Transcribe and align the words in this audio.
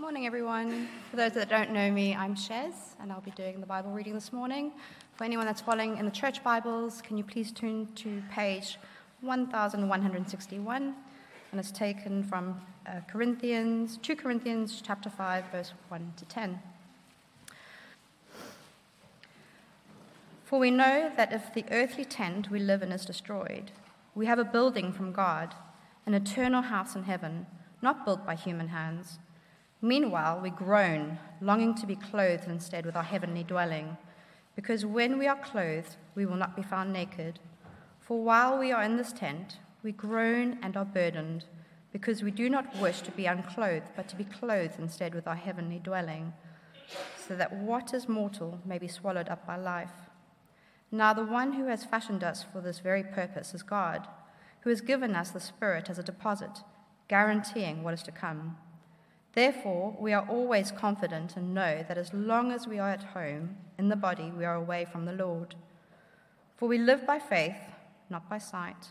Morning, 0.00 0.26
everyone. 0.26 0.88
For 1.10 1.16
those 1.16 1.32
that 1.32 1.48
don't 1.48 1.72
know 1.72 1.90
me, 1.90 2.14
I'm 2.14 2.36
Shez, 2.36 2.72
and 3.00 3.10
I'll 3.10 3.20
be 3.20 3.32
doing 3.32 3.58
the 3.58 3.66
Bible 3.66 3.90
reading 3.90 4.14
this 4.14 4.32
morning. 4.32 4.70
For 5.14 5.24
anyone 5.24 5.44
that's 5.46 5.60
following 5.60 5.96
in 5.96 6.04
the 6.04 6.12
church 6.12 6.44
Bibles, 6.44 7.02
can 7.02 7.18
you 7.18 7.24
please 7.24 7.50
turn 7.50 7.88
to 7.96 8.22
page 8.30 8.78
1161? 9.22 10.94
And 11.50 11.60
it's 11.60 11.72
taken 11.72 12.22
from 12.22 12.60
uh, 12.86 13.00
Corinthians, 13.10 13.98
2 14.00 14.14
Corinthians 14.14 14.80
chapter 14.86 15.10
5, 15.10 15.46
verse 15.50 15.72
1 15.88 16.12
to 16.18 16.24
10. 16.26 16.60
For 20.44 20.60
we 20.60 20.70
know 20.70 21.10
that 21.16 21.32
if 21.32 21.52
the 21.52 21.64
earthly 21.72 22.04
tent 22.04 22.52
we 22.52 22.60
live 22.60 22.84
in 22.84 22.92
is 22.92 23.04
destroyed, 23.04 23.72
we 24.14 24.26
have 24.26 24.38
a 24.38 24.44
building 24.44 24.92
from 24.92 25.10
God, 25.10 25.56
an 26.06 26.14
eternal 26.14 26.62
house 26.62 26.94
in 26.94 27.02
heaven, 27.02 27.46
not 27.82 28.04
built 28.04 28.24
by 28.24 28.36
human 28.36 28.68
hands. 28.68 29.18
Meanwhile, 29.80 30.40
we 30.42 30.50
groan, 30.50 31.18
longing 31.40 31.74
to 31.76 31.86
be 31.86 31.94
clothed 31.94 32.48
instead 32.48 32.84
with 32.84 32.96
our 32.96 33.04
heavenly 33.04 33.44
dwelling, 33.44 33.96
because 34.56 34.84
when 34.84 35.18
we 35.18 35.28
are 35.28 35.36
clothed, 35.36 35.96
we 36.16 36.26
will 36.26 36.36
not 36.36 36.56
be 36.56 36.62
found 36.62 36.92
naked. 36.92 37.38
For 38.00 38.20
while 38.20 38.58
we 38.58 38.72
are 38.72 38.82
in 38.82 38.96
this 38.96 39.12
tent, 39.12 39.58
we 39.84 39.92
groan 39.92 40.58
and 40.62 40.76
are 40.76 40.84
burdened, 40.84 41.44
because 41.92 42.24
we 42.24 42.32
do 42.32 42.50
not 42.50 42.76
wish 42.80 43.02
to 43.02 43.12
be 43.12 43.26
unclothed, 43.26 43.90
but 43.94 44.08
to 44.08 44.16
be 44.16 44.24
clothed 44.24 44.80
instead 44.80 45.14
with 45.14 45.28
our 45.28 45.36
heavenly 45.36 45.78
dwelling, 45.78 46.32
so 47.16 47.36
that 47.36 47.54
what 47.54 47.94
is 47.94 48.08
mortal 48.08 48.58
may 48.64 48.78
be 48.78 48.88
swallowed 48.88 49.28
up 49.28 49.46
by 49.46 49.56
life. 49.56 49.92
Now, 50.90 51.12
the 51.12 51.24
one 51.24 51.52
who 51.52 51.66
has 51.66 51.84
fashioned 51.84 52.24
us 52.24 52.44
for 52.52 52.60
this 52.60 52.80
very 52.80 53.04
purpose 53.04 53.54
is 53.54 53.62
God, 53.62 54.08
who 54.62 54.70
has 54.70 54.80
given 54.80 55.14
us 55.14 55.30
the 55.30 55.38
Spirit 55.38 55.88
as 55.88 55.98
a 55.98 56.02
deposit, 56.02 56.64
guaranteeing 57.06 57.84
what 57.84 57.94
is 57.94 58.02
to 58.02 58.10
come. 58.10 58.56
Therefore, 59.34 59.96
we 60.00 60.12
are 60.12 60.26
always 60.28 60.72
confident 60.72 61.36
and 61.36 61.54
know 61.54 61.84
that 61.86 61.98
as 61.98 62.12
long 62.12 62.50
as 62.50 62.66
we 62.66 62.78
are 62.78 62.90
at 62.90 63.02
home 63.02 63.56
in 63.78 63.88
the 63.88 63.96
body, 63.96 64.32
we 64.36 64.44
are 64.44 64.54
away 64.54 64.84
from 64.84 65.04
the 65.04 65.12
Lord. 65.12 65.54
For 66.56 66.68
we 66.68 66.78
live 66.78 67.06
by 67.06 67.18
faith, 67.18 67.56
not 68.10 68.28
by 68.28 68.38
sight. 68.38 68.88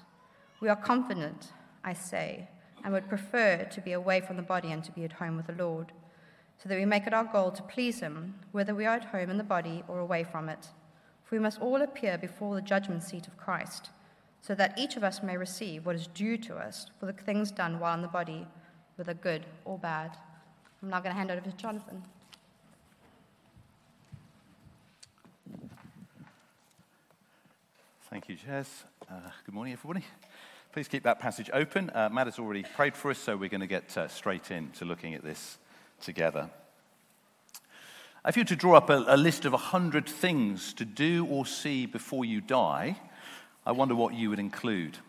We 0.61 0.69
are 0.69 0.75
confident, 0.75 1.51
I 1.83 1.93
say, 1.93 2.47
and 2.83 2.93
would 2.93 3.09
prefer 3.09 3.67
to 3.69 3.81
be 3.81 3.91
away 3.91 4.21
from 4.21 4.37
the 4.37 4.41
body 4.43 4.71
and 4.71 4.83
to 4.83 4.91
be 4.91 5.03
at 5.03 5.13
home 5.13 5.35
with 5.35 5.47
the 5.47 5.53
Lord, 5.53 5.91
so 6.57 6.69
that 6.69 6.77
we 6.77 6.85
make 6.85 7.05
it 7.05 7.13
our 7.13 7.25
goal 7.25 7.51
to 7.51 7.63
please 7.63 7.99
Him, 7.99 8.35
whether 8.51 8.73
we 8.73 8.85
are 8.85 8.95
at 8.95 9.05
home 9.05 9.29
in 9.29 9.37
the 9.37 9.43
body 9.43 9.83
or 9.87 9.99
away 9.99 10.23
from 10.23 10.49
it. 10.49 10.69
For 11.23 11.35
we 11.35 11.41
must 11.41 11.59
all 11.59 11.81
appear 11.81 12.17
before 12.17 12.55
the 12.55 12.61
judgment 12.61 13.03
seat 13.03 13.27
of 13.27 13.37
Christ, 13.37 13.89
so 14.41 14.55
that 14.55 14.77
each 14.77 14.95
of 14.95 15.03
us 15.03 15.21
may 15.21 15.35
receive 15.35 15.85
what 15.85 15.95
is 15.95 16.07
due 16.07 16.37
to 16.37 16.55
us 16.55 16.89
for 16.99 17.05
the 17.05 17.13
things 17.13 17.51
done 17.51 17.79
while 17.79 17.95
in 17.95 18.01
the 18.01 18.07
body, 18.07 18.47
whether 18.95 19.13
good 19.13 19.45
or 19.65 19.77
bad. 19.77 20.17
I'm 20.81 20.89
now 20.89 20.99
going 20.99 21.11
to 21.11 21.17
hand 21.17 21.31
over 21.31 21.41
to 21.41 21.51
Jonathan. 21.57 22.03
Thank 28.09 28.29
you, 28.29 28.35
Jez. 28.35 28.67
Uh, 29.09 29.15
good 29.45 29.55
morning, 29.55 29.73
everybody. 29.73 30.05
Please 30.71 30.87
keep 30.87 31.01
that 31.03 31.19
passage 31.19 31.49
open. 31.51 31.89
Uh, 31.89 32.09
Matt 32.11 32.27
has 32.27 32.37
already 32.37 32.63
prayed 32.75 32.95
for 32.95 33.09
us, 33.09 33.17
so 33.17 33.35
we're 33.35 33.49
going 33.49 33.61
to 33.61 33.67
get 33.67 33.97
uh, 33.97 34.07
straight 34.07 34.51
into 34.51 34.85
looking 34.85 35.15
at 35.15 35.23
this 35.23 35.57
together. 35.99 36.51
If 38.27 38.37
you 38.37 38.41
were 38.41 38.47
to 38.47 38.55
draw 38.55 38.75
up 38.75 38.91
a, 38.91 39.03
a 39.07 39.17
list 39.17 39.45
of 39.45 39.53
100 39.53 40.07
things 40.07 40.73
to 40.75 40.85
do 40.85 41.25
or 41.25 41.47
see 41.47 41.87
before 41.87 42.23
you 42.23 42.39
die, 42.39 42.97
I 43.65 43.71
wonder 43.71 43.95
what 43.95 44.13
you 44.13 44.29
would 44.29 44.39
include. 44.39 44.99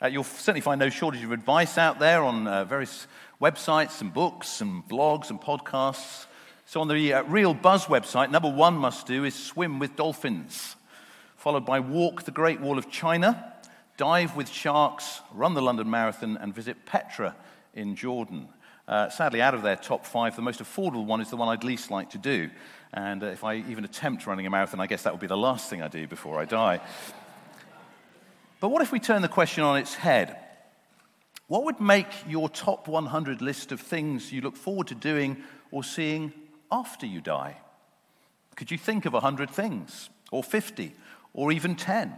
Uh, 0.00 0.06
you'll 0.06 0.22
certainly 0.22 0.60
find 0.60 0.78
no 0.78 0.88
shortage 0.88 1.24
of 1.24 1.32
advice 1.32 1.76
out 1.76 1.98
there 1.98 2.22
on 2.22 2.46
uh, 2.46 2.64
various 2.64 3.08
websites 3.42 4.00
and 4.00 4.14
books 4.14 4.60
and 4.60 4.86
blogs 4.88 5.30
and 5.30 5.40
podcasts. 5.40 6.26
So, 6.66 6.80
on 6.80 6.86
the 6.86 7.14
uh, 7.14 7.22
Real 7.24 7.52
Buzz 7.52 7.86
website, 7.86 8.30
number 8.30 8.48
one 8.48 8.74
must 8.74 9.08
do 9.08 9.24
is 9.24 9.34
swim 9.34 9.80
with 9.80 9.96
dolphins, 9.96 10.76
followed 11.36 11.66
by 11.66 11.80
walk 11.80 12.22
the 12.22 12.30
Great 12.30 12.60
Wall 12.60 12.78
of 12.78 12.88
China, 12.88 13.52
dive 13.96 14.36
with 14.36 14.48
sharks, 14.48 15.20
run 15.34 15.54
the 15.54 15.62
London 15.62 15.90
Marathon, 15.90 16.36
and 16.36 16.54
visit 16.54 16.86
Petra 16.86 17.34
in 17.74 17.96
Jordan. 17.96 18.46
Uh, 18.86 19.08
sadly, 19.08 19.42
out 19.42 19.54
of 19.54 19.62
their 19.62 19.74
top 19.74 20.06
five, 20.06 20.36
the 20.36 20.42
most 20.42 20.60
affordable 20.60 21.06
one 21.06 21.20
is 21.20 21.28
the 21.28 21.36
one 21.36 21.48
I'd 21.48 21.64
least 21.64 21.90
like 21.90 22.10
to 22.10 22.18
do. 22.18 22.50
And 22.94 23.24
uh, 23.24 23.26
if 23.26 23.42
I 23.42 23.56
even 23.56 23.84
attempt 23.84 24.28
running 24.28 24.46
a 24.46 24.50
marathon, 24.50 24.78
I 24.78 24.86
guess 24.86 25.02
that 25.02 25.12
would 25.12 25.20
be 25.20 25.26
the 25.26 25.36
last 25.36 25.68
thing 25.68 25.82
I 25.82 25.88
do 25.88 26.06
before 26.06 26.38
I 26.38 26.44
die. 26.44 26.80
But 28.60 28.70
what 28.70 28.82
if 28.82 28.90
we 28.90 28.98
turn 28.98 29.22
the 29.22 29.28
question 29.28 29.62
on 29.62 29.78
its 29.78 29.94
head? 29.94 30.36
What 31.46 31.64
would 31.64 31.80
make 31.80 32.08
your 32.26 32.48
top 32.48 32.88
100 32.88 33.40
list 33.40 33.72
of 33.72 33.80
things 33.80 34.32
you 34.32 34.40
look 34.40 34.56
forward 34.56 34.88
to 34.88 34.94
doing 34.94 35.38
or 35.70 35.84
seeing 35.84 36.32
after 36.70 37.06
you 37.06 37.20
die? 37.20 37.56
Could 38.56 38.70
you 38.70 38.78
think 38.78 39.06
of 39.06 39.12
100 39.12 39.48
things, 39.50 40.10
or 40.32 40.42
50, 40.42 40.92
or 41.32 41.52
even 41.52 41.76
10? 41.76 42.12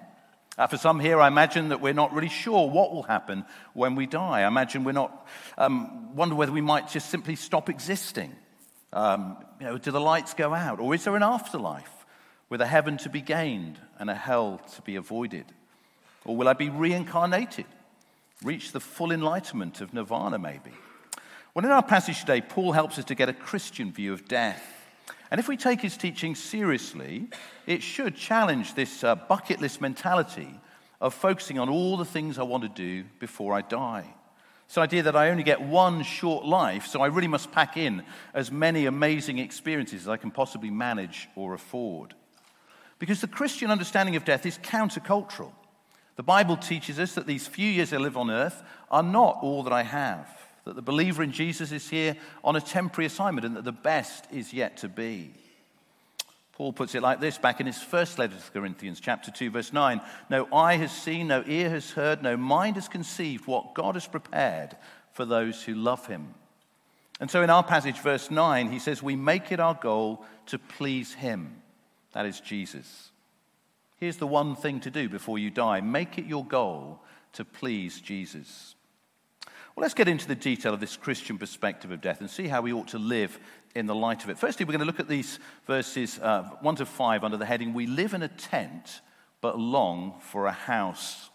Uh, 0.56 0.66
for 0.66 0.78
some 0.78 0.98
here, 0.98 1.20
I 1.20 1.28
imagine 1.28 1.68
that 1.68 1.80
we're 1.80 1.92
not 1.92 2.12
really 2.12 2.28
sure 2.28 2.68
what 2.68 2.92
will 2.92 3.02
happen 3.02 3.44
when 3.74 3.94
we 3.94 4.06
die. 4.06 4.40
I 4.40 4.48
imagine 4.48 4.82
we're 4.82 4.92
not, 4.92 5.28
um, 5.58 6.16
wonder 6.16 6.34
whether 6.34 6.52
we 6.52 6.60
might 6.62 6.88
just 6.88 7.10
simply 7.10 7.36
stop 7.36 7.68
existing. 7.68 8.34
Um, 8.92 9.36
you 9.60 9.66
know, 9.66 9.78
do 9.78 9.90
the 9.90 10.00
lights 10.00 10.34
go 10.34 10.54
out? 10.54 10.80
Or 10.80 10.94
is 10.94 11.04
there 11.04 11.14
an 11.14 11.22
afterlife 11.22 12.06
with 12.48 12.60
a 12.60 12.66
heaven 12.66 12.96
to 12.98 13.10
be 13.10 13.20
gained 13.20 13.78
and 13.98 14.10
a 14.10 14.14
hell 14.14 14.60
to 14.74 14.82
be 14.82 14.96
avoided? 14.96 15.44
Or 16.24 16.36
will 16.36 16.48
I 16.48 16.52
be 16.52 16.68
reincarnated? 16.68 17.66
Reach 18.42 18.72
the 18.72 18.80
full 18.80 19.12
enlightenment 19.12 19.80
of 19.80 19.92
nirvana, 19.92 20.38
maybe? 20.38 20.72
Well, 21.54 21.64
in 21.64 21.70
our 21.70 21.82
passage 21.82 22.20
today, 22.20 22.40
Paul 22.40 22.72
helps 22.72 22.98
us 22.98 23.04
to 23.06 23.14
get 23.14 23.28
a 23.28 23.32
Christian 23.32 23.92
view 23.92 24.12
of 24.12 24.28
death. 24.28 24.62
And 25.30 25.38
if 25.38 25.48
we 25.48 25.56
take 25.56 25.80
his 25.80 25.96
teaching 25.96 26.34
seriously, 26.34 27.28
it 27.66 27.82
should 27.82 28.16
challenge 28.16 28.74
this 28.74 29.04
uh, 29.04 29.14
bucket 29.14 29.60
list 29.60 29.80
mentality 29.80 30.48
of 31.00 31.14
focusing 31.14 31.58
on 31.58 31.68
all 31.68 31.96
the 31.96 32.04
things 32.04 32.38
I 32.38 32.42
want 32.42 32.62
to 32.62 32.68
do 32.68 33.04
before 33.18 33.54
I 33.54 33.62
die. 33.62 34.04
This 34.68 34.78
idea 34.78 35.02
that 35.02 35.16
I 35.16 35.30
only 35.30 35.42
get 35.42 35.60
one 35.60 36.02
short 36.02 36.44
life, 36.44 36.86
so 36.86 37.00
I 37.00 37.06
really 37.06 37.26
must 37.26 37.50
pack 37.50 37.76
in 37.76 38.04
as 38.32 38.52
many 38.52 38.86
amazing 38.86 39.38
experiences 39.38 40.02
as 40.02 40.08
I 40.08 40.16
can 40.16 40.30
possibly 40.30 40.70
manage 40.70 41.28
or 41.34 41.54
afford. 41.54 42.14
Because 42.98 43.20
the 43.20 43.26
Christian 43.26 43.70
understanding 43.70 44.14
of 44.14 44.24
death 44.24 44.46
is 44.46 44.58
countercultural. 44.58 45.52
The 46.20 46.24
Bible 46.24 46.58
teaches 46.58 46.98
us 46.98 47.14
that 47.14 47.26
these 47.26 47.46
few 47.46 47.66
years 47.66 47.94
I 47.94 47.96
live 47.96 48.18
on 48.18 48.30
earth 48.30 48.62
are 48.90 49.02
not 49.02 49.38
all 49.40 49.62
that 49.62 49.72
I 49.72 49.84
have, 49.84 50.28
that 50.66 50.76
the 50.76 50.82
believer 50.82 51.22
in 51.22 51.32
Jesus 51.32 51.72
is 51.72 51.88
here 51.88 52.14
on 52.44 52.56
a 52.56 52.60
temporary 52.60 53.06
assignment, 53.06 53.46
and 53.46 53.56
that 53.56 53.64
the 53.64 53.72
best 53.72 54.26
is 54.30 54.52
yet 54.52 54.76
to 54.76 54.88
be. 54.90 55.30
Paul 56.52 56.74
puts 56.74 56.94
it 56.94 57.00
like 57.00 57.20
this 57.20 57.38
back 57.38 57.58
in 57.58 57.66
his 57.66 57.80
first 57.80 58.18
letter 58.18 58.36
to 58.36 58.44
the 58.44 58.50
Corinthians, 58.60 59.00
chapter 59.00 59.30
2, 59.30 59.48
verse 59.48 59.72
9 59.72 60.02
No 60.28 60.46
eye 60.52 60.76
has 60.76 60.92
seen, 60.92 61.26
no 61.28 61.42
ear 61.46 61.70
has 61.70 61.92
heard, 61.92 62.22
no 62.22 62.36
mind 62.36 62.74
has 62.74 62.86
conceived 62.86 63.46
what 63.46 63.72
God 63.72 63.94
has 63.94 64.06
prepared 64.06 64.76
for 65.14 65.24
those 65.24 65.62
who 65.62 65.74
love 65.74 66.06
him. 66.06 66.34
And 67.18 67.30
so 67.30 67.40
in 67.40 67.48
our 67.48 67.64
passage, 67.64 67.98
verse 68.00 68.30
9, 68.30 68.70
he 68.70 68.78
says, 68.78 69.02
We 69.02 69.16
make 69.16 69.52
it 69.52 69.58
our 69.58 69.72
goal 69.72 70.22
to 70.48 70.58
please 70.58 71.14
him. 71.14 71.62
That 72.12 72.26
is 72.26 72.40
Jesus. 72.40 73.09
Here's 74.00 74.16
the 74.16 74.26
one 74.26 74.56
thing 74.56 74.80
to 74.80 74.90
do 74.90 75.10
before 75.10 75.38
you 75.38 75.50
die 75.50 75.80
make 75.82 76.16
it 76.16 76.24
your 76.24 76.44
goal 76.44 77.00
to 77.34 77.44
please 77.44 78.00
Jesus. 78.00 78.74
Well, 79.76 79.82
let's 79.82 79.94
get 79.94 80.08
into 80.08 80.26
the 80.26 80.34
detail 80.34 80.74
of 80.74 80.80
this 80.80 80.96
Christian 80.96 81.38
perspective 81.38 81.90
of 81.90 82.00
death 82.00 82.20
and 82.20 82.28
see 82.28 82.48
how 82.48 82.62
we 82.62 82.72
ought 82.72 82.88
to 82.88 82.98
live 82.98 83.38
in 83.74 83.86
the 83.86 83.94
light 83.94 84.24
of 84.24 84.30
it. 84.30 84.38
Firstly, 84.38 84.64
we're 84.64 84.72
going 84.72 84.80
to 84.80 84.86
look 84.86 85.00
at 85.00 85.08
these 85.08 85.38
verses 85.66 86.18
uh, 86.18 86.42
1 86.60 86.76
to 86.76 86.86
5 86.86 87.22
under 87.22 87.36
the 87.36 87.46
heading 87.46 87.72
We 87.72 87.86
live 87.86 88.14
in 88.14 88.22
a 88.22 88.28
tent, 88.28 89.00
but 89.40 89.58
long 89.58 90.14
for 90.20 90.46
a 90.46 90.52
house. 90.52 91.30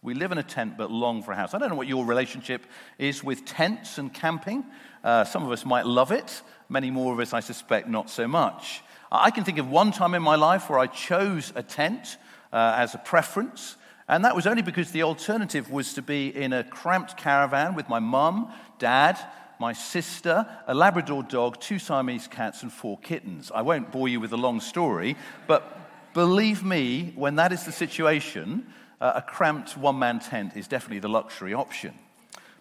We 0.00 0.14
live 0.14 0.32
in 0.32 0.38
a 0.38 0.42
tent, 0.42 0.78
but 0.78 0.90
long 0.90 1.22
for 1.22 1.32
a 1.32 1.36
house. 1.36 1.52
I 1.52 1.58
don't 1.58 1.68
know 1.68 1.74
what 1.74 1.88
your 1.88 2.06
relationship 2.06 2.64
is 2.98 3.22
with 3.22 3.44
tents 3.44 3.98
and 3.98 4.14
camping. 4.14 4.64
Uh, 5.04 5.24
some 5.24 5.44
of 5.44 5.50
us 5.50 5.66
might 5.66 5.86
love 5.86 6.12
it, 6.12 6.42
many 6.68 6.90
more 6.90 7.12
of 7.12 7.20
us, 7.20 7.32
I 7.32 7.40
suspect, 7.40 7.88
not 7.88 8.08
so 8.08 8.26
much. 8.26 8.82
I 9.10 9.30
can 9.30 9.44
think 9.44 9.58
of 9.58 9.70
one 9.70 9.92
time 9.92 10.14
in 10.14 10.22
my 10.22 10.34
life 10.34 10.68
where 10.68 10.78
I 10.78 10.86
chose 10.86 11.52
a 11.54 11.62
tent 11.62 12.16
uh, 12.52 12.74
as 12.76 12.94
a 12.94 12.98
preference, 12.98 13.76
and 14.08 14.24
that 14.24 14.34
was 14.34 14.46
only 14.46 14.62
because 14.62 14.90
the 14.90 15.02
alternative 15.04 15.70
was 15.70 15.94
to 15.94 16.02
be 16.02 16.28
in 16.28 16.52
a 16.52 16.64
cramped 16.64 17.16
caravan 17.16 17.74
with 17.74 17.88
my 17.88 17.98
mum, 17.98 18.52
dad, 18.78 19.18
my 19.58 19.72
sister, 19.72 20.46
a 20.66 20.74
Labrador 20.74 21.22
dog, 21.22 21.60
two 21.60 21.78
Siamese 21.78 22.26
cats, 22.28 22.62
and 22.62 22.72
four 22.72 22.98
kittens. 22.98 23.50
I 23.54 23.62
won't 23.62 23.90
bore 23.92 24.08
you 24.08 24.20
with 24.20 24.32
a 24.32 24.36
long 24.36 24.60
story, 24.60 25.16
but 25.46 26.12
believe 26.12 26.64
me, 26.64 27.12
when 27.14 27.36
that 27.36 27.52
is 27.52 27.64
the 27.64 27.72
situation, 27.72 28.66
uh, 29.00 29.12
a 29.16 29.22
cramped 29.22 29.76
one 29.76 29.98
man 29.98 30.20
tent 30.20 30.56
is 30.56 30.68
definitely 30.68 31.00
the 31.00 31.08
luxury 31.08 31.54
option. 31.54 31.94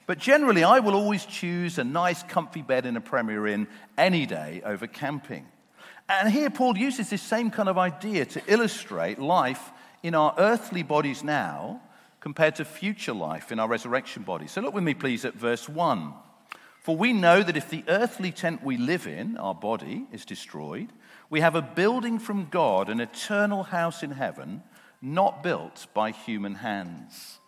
But 0.07 0.19
generally, 0.19 0.63
I 0.63 0.80
will 0.80 0.94
always 0.94 1.25
choose 1.25 1.80
a 1.80 1.83
nice, 1.83 2.21
comfy 2.24 2.62
bed 2.62 2.86
in 2.86 2.95
a 2.95 3.01
Premier 3.01 3.48
Inn 3.48 3.68
any 3.98 4.25
day 4.25 4.62
over 4.63 4.86
camping. 4.86 5.48
And 6.07 6.29
here 6.29 6.49
Paul 6.49 6.77
uses 6.77 7.09
this 7.09 7.21
same 7.21 7.49
kind 7.49 7.67
of 7.67 7.77
idea 7.77 8.25
to 8.25 8.41
illustrate 8.47 9.19
life 9.19 9.71
in 10.03 10.13
our 10.13 10.35
earthly 10.37 10.83
bodies 10.83 11.23
now 11.23 11.81
compared 12.19 12.55
to 12.55 12.65
future 12.65 13.13
life 13.13 13.51
in 13.51 13.59
our 13.59 13.67
resurrection 13.67 14.23
bodies. 14.23 14.51
So 14.51 14.61
look 14.61 14.73
with 14.73 14.83
me, 14.83 14.93
please, 14.93 15.25
at 15.25 15.33
verse 15.33 15.67
1. 15.67 16.13
For 16.81 16.95
we 16.95 17.13
know 17.13 17.41
that 17.41 17.57
if 17.57 17.69
the 17.69 17.83
earthly 17.87 18.31
tent 18.31 18.63
we 18.63 18.77
live 18.77 19.07
in, 19.07 19.37
our 19.37 19.55
body, 19.55 20.05
is 20.11 20.25
destroyed, 20.25 20.89
we 21.31 21.41
have 21.41 21.55
a 21.55 21.61
building 21.61 22.19
from 22.19 22.49
God, 22.51 22.89
an 22.89 22.99
eternal 22.99 23.63
house 23.63 24.03
in 24.03 24.11
heaven, 24.11 24.61
not 25.01 25.41
built 25.41 25.87
by 25.95 26.11
human 26.11 26.55
hands. 26.55 27.39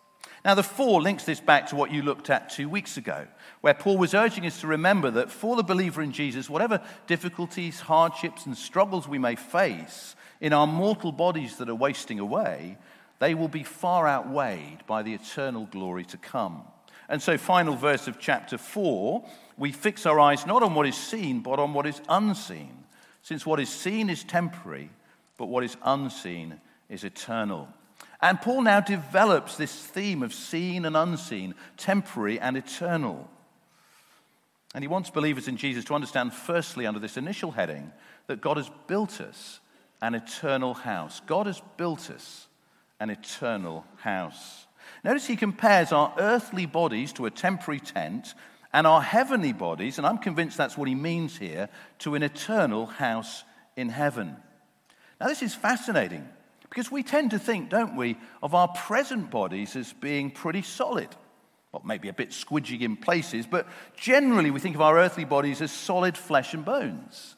Now, 0.44 0.54
the 0.54 0.62
four 0.62 1.02
links 1.02 1.24
this 1.24 1.40
back 1.40 1.68
to 1.68 1.76
what 1.76 1.90
you 1.90 2.02
looked 2.02 2.30
at 2.30 2.50
two 2.50 2.68
weeks 2.68 2.96
ago, 2.96 3.26
where 3.60 3.74
Paul 3.74 3.98
was 3.98 4.14
urging 4.14 4.46
us 4.46 4.60
to 4.60 4.66
remember 4.66 5.10
that 5.10 5.30
for 5.30 5.56
the 5.56 5.62
believer 5.62 6.00
in 6.00 6.12
Jesus, 6.12 6.48
whatever 6.48 6.80
difficulties, 7.06 7.80
hardships, 7.80 8.46
and 8.46 8.56
struggles 8.56 9.08
we 9.08 9.18
may 9.18 9.34
face 9.34 10.14
in 10.40 10.52
our 10.52 10.66
mortal 10.66 11.10
bodies 11.10 11.56
that 11.56 11.68
are 11.68 11.74
wasting 11.74 12.20
away, 12.20 12.78
they 13.18 13.34
will 13.34 13.48
be 13.48 13.64
far 13.64 14.06
outweighed 14.06 14.86
by 14.86 15.02
the 15.02 15.14
eternal 15.14 15.66
glory 15.66 16.04
to 16.04 16.16
come. 16.16 16.62
And 17.08 17.20
so, 17.20 17.36
final 17.36 17.74
verse 17.74 18.06
of 18.06 18.20
chapter 18.20 18.58
4, 18.58 19.24
we 19.56 19.72
fix 19.72 20.06
our 20.06 20.20
eyes 20.20 20.46
not 20.46 20.62
on 20.62 20.74
what 20.74 20.86
is 20.86 20.96
seen, 20.96 21.40
but 21.40 21.58
on 21.58 21.72
what 21.72 21.86
is 21.86 22.00
unseen, 22.08 22.84
since 23.22 23.44
what 23.44 23.58
is 23.58 23.70
seen 23.70 24.08
is 24.08 24.22
temporary, 24.22 24.90
but 25.36 25.46
what 25.46 25.64
is 25.64 25.76
unseen 25.82 26.60
is 26.88 27.04
eternal. 27.04 27.68
And 28.20 28.40
Paul 28.40 28.62
now 28.62 28.80
develops 28.80 29.56
this 29.56 29.72
theme 29.72 30.22
of 30.22 30.34
seen 30.34 30.84
and 30.84 30.96
unseen, 30.96 31.54
temporary 31.76 32.40
and 32.40 32.56
eternal. 32.56 33.30
And 34.74 34.82
he 34.82 34.88
wants 34.88 35.10
believers 35.10 35.48
in 35.48 35.56
Jesus 35.56 35.84
to 35.84 35.94
understand, 35.94 36.34
firstly, 36.34 36.86
under 36.86 37.00
this 37.00 37.16
initial 37.16 37.52
heading, 37.52 37.92
that 38.26 38.40
God 38.40 38.56
has 38.56 38.70
built 38.86 39.20
us 39.20 39.60
an 40.02 40.14
eternal 40.14 40.74
house. 40.74 41.20
God 41.26 41.46
has 41.46 41.62
built 41.76 42.10
us 42.10 42.48
an 43.00 43.10
eternal 43.10 43.84
house. 43.96 44.66
Notice 45.04 45.26
he 45.26 45.36
compares 45.36 45.92
our 45.92 46.12
earthly 46.18 46.66
bodies 46.66 47.12
to 47.14 47.26
a 47.26 47.30
temporary 47.30 47.80
tent 47.80 48.34
and 48.72 48.86
our 48.86 49.00
heavenly 49.00 49.52
bodies, 49.52 49.96
and 49.96 50.06
I'm 50.06 50.18
convinced 50.18 50.56
that's 50.56 50.76
what 50.76 50.88
he 50.88 50.94
means 50.94 51.38
here, 51.38 51.68
to 52.00 52.14
an 52.14 52.22
eternal 52.22 52.86
house 52.86 53.44
in 53.76 53.88
heaven. 53.88 54.36
Now, 55.20 55.28
this 55.28 55.42
is 55.42 55.54
fascinating 55.54 56.28
because 56.70 56.90
we 56.90 57.02
tend 57.02 57.30
to 57.30 57.38
think, 57.38 57.70
don't 57.70 57.96
we, 57.96 58.16
of 58.42 58.54
our 58.54 58.68
present 58.68 59.30
bodies 59.30 59.76
as 59.76 59.92
being 59.92 60.30
pretty 60.30 60.62
solid. 60.62 61.08
Well, 61.72 61.82
maybe 61.84 62.08
a 62.08 62.12
bit 62.12 62.30
squidgy 62.30 62.80
in 62.80 62.96
places, 62.96 63.46
but 63.46 63.66
generally 63.96 64.50
we 64.50 64.60
think 64.60 64.74
of 64.74 64.80
our 64.80 64.98
earthly 64.98 65.24
bodies 65.24 65.60
as 65.60 65.70
solid 65.70 66.16
flesh 66.16 66.54
and 66.54 66.64
bones. 66.64 67.36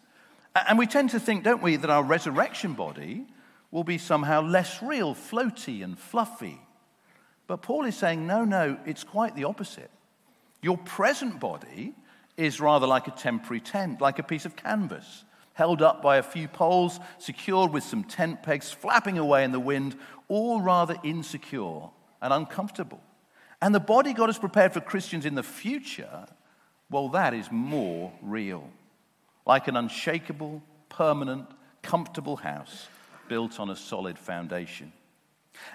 And 0.55 0.79
we 0.79 0.87
tend 0.87 1.11
to 1.11 1.21
think, 1.21 1.45
don't 1.45 1.63
we, 1.63 1.77
that 1.77 1.91
our 1.91 2.03
resurrection 2.03 2.75
body 2.75 3.27
will 3.71 3.85
be 3.85 3.99
somehow 3.99 4.43
less 4.43 4.83
real, 4.83 5.15
floaty 5.15 5.83
and 5.83 5.99
fluffy. 5.99 6.61
But 7.47 7.63
Paul 7.63 7.85
is 7.85 7.97
saying, 7.97 8.27
no, 8.27 8.45
no, 8.45 8.79
it's 8.85 9.05
quite 9.05 9.37
the 9.37 9.45
opposite. 9.45 9.91
Your 10.63 10.79
present 10.79 11.41
body 11.41 11.95
is 12.37 12.61
rather 12.61 12.87
like 12.87 13.07
a 13.07 13.13
temporary 13.13 13.61
tent, 13.61 14.01
like 14.01 14.19
a 14.19 14.23
piece 14.23 14.45
of 14.45 14.57
canvas, 14.57 15.25
held 15.61 15.83
up 15.83 16.01
by 16.01 16.17
a 16.17 16.23
few 16.23 16.49
poles, 16.49 16.99
secured 17.19 17.71
with 17.71 17.85
some 17.85 18.03
tent 18.03 18.43
pegs, 18.43 18.73
flapping 18.73 19.19
away 19.19 19.45
in 19.45 19.53
the 19.53 19.61
wind, 19.61 19.95
all 20.27 20.59
rather 20.63 20.97
insecure 21.03 21.83
and 22.23 22.33
uncomfortable. 22.33 22.99
And 23.61 23.75
the 23.75 23.79
body 23.79 24.15
God 24.15 24.31
has 24.31 24.39
prepared 24.39 24.73
for 24.73 24.81
Christians 24.81 25.27
in 25.27 25.35
the 25.35 25.43
future, 25.43 26.25
well, 26.89 27.11
that 27.11 27.35
is 27.35 27.53
more 27.53 28.11
real. 28.23 28.71
Like 29.45 29.69
an 29.69 29.77
unshakable, 29.77 30.63
permanent, 30.89 31.47
comfortable 31.83 32.37
house 32.37 32.89
built 33.29 33.61
on 33.61 33.69
a 33.69 33.77
solid 33.77 34.19
foundation. 34.19 34.95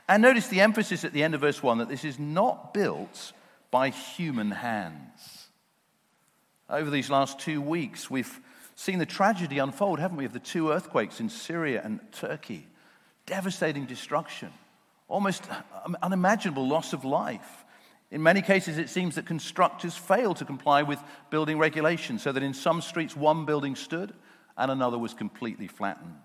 And 0.09 0.23
notice 0.23 0.47
the 0.47 0.61
emphasis 0.61 1.05
at 1.05 1.13
the 1.13 1.21
end 1.21 1.35
of 1.35 1.41
verse 1.41 1.61
1 1.61 1.77
that 1.77 1.89
this 1.89 2.03
is 2.03 2.17
not 2.17 2.73
built 2.73 3.33
by 3.69 3.89
human 3.89 4.49
hands. 4.49 5.45
Over 6.71 6.89
these 6.89 7.11
last 7.11 7.39
two 7.39 7.61
weeks, 7.61 8.09
we've 8.09 8.41
seen 8.75 8.99
the 8.99 9.05
tragedy 9.05 9.57
unfold, 9.57 9.99
haven't 9.99 10.17
we, 10.17 10.25
of 10.25 10.33
the 10.33 10.39
two 10.39 10.71
earthquakes 10.71 11.19
in 11.19 11.29
Syria 11.29 11.81
and 11.83 11.99
Turkey? 12.11 12.67
Devastating 13.25 13.85
destruction, 13.85 14.51
almost 15.07 15.43
unimaginable 16.01 16.67
loss 16.67 16.93
of 16.93 17.03
life. 17.05 17.65
In 18.11 18.21
many 18.21 18.41
cases, 18.41 18.77
it 18.77 18.89
seems 18.89 19.15
that 19.15 19.25
constructors 19.25 19.95
failed 19.95 20.37
to 20.37 20.45
comply 20.45 20.83
with 20.83 20.99
building 21.29 21.57
regulations, 21.57 22.21
so 22.21 22.31
that 22.31 22.43
in 22.43 22.53
some 22.53 22.81
streets 22.81 23.15
one 23.15 23.45
building 23.45 23.75
stood 23.75 24.13
and 24.57 24.71
another 24.71 24.97
was 24.97 25.13
completely 25.13 25.67
flattened. 25.67 26.15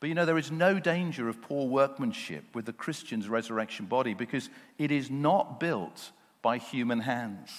But 0.00 0.08
you 0.08 0.14
know, 0.14 0.24
there 0.24 0.38
is 0.38 0.50
no 0.50 0.80
danger 0.80 1.28
of 1.28 1.40
poor 1.40 1.68
workmanship 1.68 2.44
with 2.54 2.64
the 2.64 2.72
Christian's 2.72 3.28
resurrection 3.28 3.86
body 3.86 4.14
because 4.14 4.50
it 4.76 4.90
is 4.90 5.10
not 5.10 5.60
built 5.60 6.10
by 6.42 6.58
human 6.58 6.98
hands. 6.98 7.50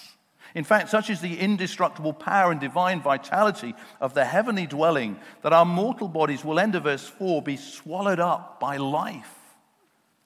In 0.54 0.64
fact, 0.64 0.88
such 0.88 1.10
is 1.10 1.20
the 1.20 1.38
indestructible 1.38 2.12
power 2.12 2.52
and 2.52 2.60
divine 2.60 3.02
vitality 3.02 3.74
of 4.00 4.14
the 4.14 4.24
heavenly 4.24 4.66
dwelling 4.66 5.18
that 5.42 5.52
our 5.52 5.64
mortal 5.64 6.06
bodies 6.06 6.44
will 6.44 6.60
end 6.60 6.76
of 6.76 6.84
verse 6.84 7.06
4 7.06 7.42
be 7.42 7.56
swallowed 7.56 8.20
up 8.20 8.60
by 8.60 8.76
life. 8.76 9.34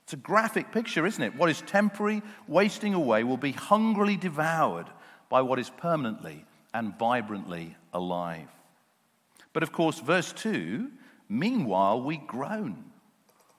It's 0.04 0.12
a 0.12 0.16
graphic 0.16 0.70
picture, 0.72 1.06
isn't 1.06 1.22
it? 1.22 1.34
What 1.34 1.50
is 1.50 1.62
temporary, 1.62 2.22
wasting 2.46 2.94
away, 2.94 3.24
will 3.24 3.38
be 3.38 3.52
hungrily 3.52 4.16
devoured 4.16 4.86
by 5.30 5.42
what 5.42 5.58
is 5.58 5.70
permanently 5.70 6.44
and 6.74 6.98
vibrantly 6.98 7.76
alive. 7.92 8.48
But 9.52 9.62
of 9.62 9.72
course, 9.72 9.98
verse 10.00 10.32
2 10.32 10.90
Meanwhile, 11.28 12.00
we 12.00 12.16
groan, 12.16 12.84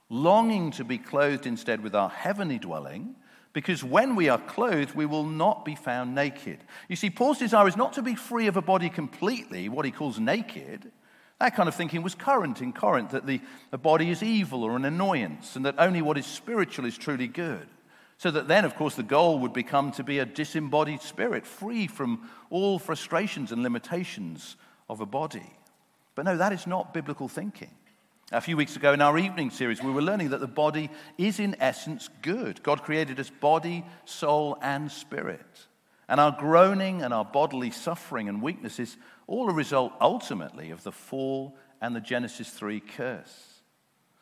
longing 0.10 0.72
to 0.72 0.84
be 0.84 0.98
clothed 0.98 1.46
instead 1.46 1.84
with 1.84 1.94
our 1.94 2.10
heavenly 2.10 2.58
dwelling, 2.58 3.16
because 3.60 3.84
when 3.84 4.16
we 4.16 4.30
are 4.30 4.38
clothed, 4.38 4.96
we 4.96 5.06
will 5.06 5.26
not 5.26 5.66
be 5.66 5.76
found 5.76 6.16
naked. 6.16 6.60
You 6.88 6.96
see, 6.96 7.10
Paul's 7.10 7.40
desire 7.40 7.68
is 7.68 7.76
not 7.76 7.92
to 7.92 8.02
be 8.02 8.16
free 8.16 8.48
of 8.48 8.56
a 8.56 8.62
body 8.62 8.88
completely, 8.88 9.68
what 9.68 9.84
he 9.84 9.92
calls 9.92 10.18
naked. 10.18 10.90
That 11.42 11.58
kind 11.58 11.68
of 11.68 11.76
thinking 11.76 12.02
was 12.02 12.16
current 12.16 12.62
in 12.62 12.72
Corinth, 12.72 13.12
that 13.12 13.26
the, 13.26 13.42
the 13.70 13.78
body 13.78 14.12
is 14.12 14.24
evil 14.24 14.64
or 14.64 14.78
an 14.78 14.86
annoyance, 14.86 15.58
and 15.58 15.66
that 15.66 15.76
only 15.78 16.02
what 16.02 16.18
is 16.18 16.26
spiritual 16.26 16.86
is 16.86 16.98
truly 16.98 17.28
good. 17.28 17.68
So 18.18 18.32
that 18.32 18.48
then, 18.48 18.64
of 18.64 18.76
course, 18.78 18.96
the 18.96 19.04
goal 19.04 19.40
would 19.40 19.52
become 19.52 19.92
to 19.92 20.06
be 20.06 20.20
a 20.20 20.26
disembodied 20.26 21.02
spirit, 21.02 21.46
free 21.46 21.88
from 21.88 22.30
all 22.50 22.80
frustrations 22.80 23.52
and 23.52 23.62
limitations 23.62 24.56
of 24.88 25.02
a 25.02 25.06
body. 25.06 25.52
But 26.16 26.24
no, 26.24 26.38
that 26.38 26.54
is 26.54 26.66
not 26.66 26.94
biblical 26.94 27.28
thinking. 27.28 27.76
A 28.32 28.42
few 28.42 28.58
weeks 28.58 28.76
ago 28.76 28.94
in 28.94 29.02
our 29.02 29.18
evening 29.18 29.50
series, 29.50 29.82
we 29.82 29.92
were 29.92 30.04
learning 30.04 30.30
that 30.30 30.40
the 30.40 30.48
body 30.48 30.92
is 31.18 31.40
in 31.40 31.56
essence 31.60 32.10
good. 32.22 32.62
God 32.62 32.84
created 32.84 33.20
us 33.20 33.32
body, 33.32 33.84
soul, 34.06 34.56
and 34.62 34.92
spirit. 34.92 35.68
And 36.08 36.20
our 36.20 36.36
groaning 36.38 37.02
and 37.02 37.12
our 37.12 37.26
bodily 37.26 37.72
suffering 37.72 38.30
and 38.30 38.40
weakness 38.40 38.80
is 38.80 38.98
all 39.26 39.50
a 39.50 39.54
result 39.54 39.94
ultimately 40.00 40.70
of 40.70 40.84
the 40.84 40.92
fall 40.92 41.56
and 41.82 41.96
the 41.96 42.02
Genesis 42.02 42.52
3 42.52 42.80
curse. 42.82 43.62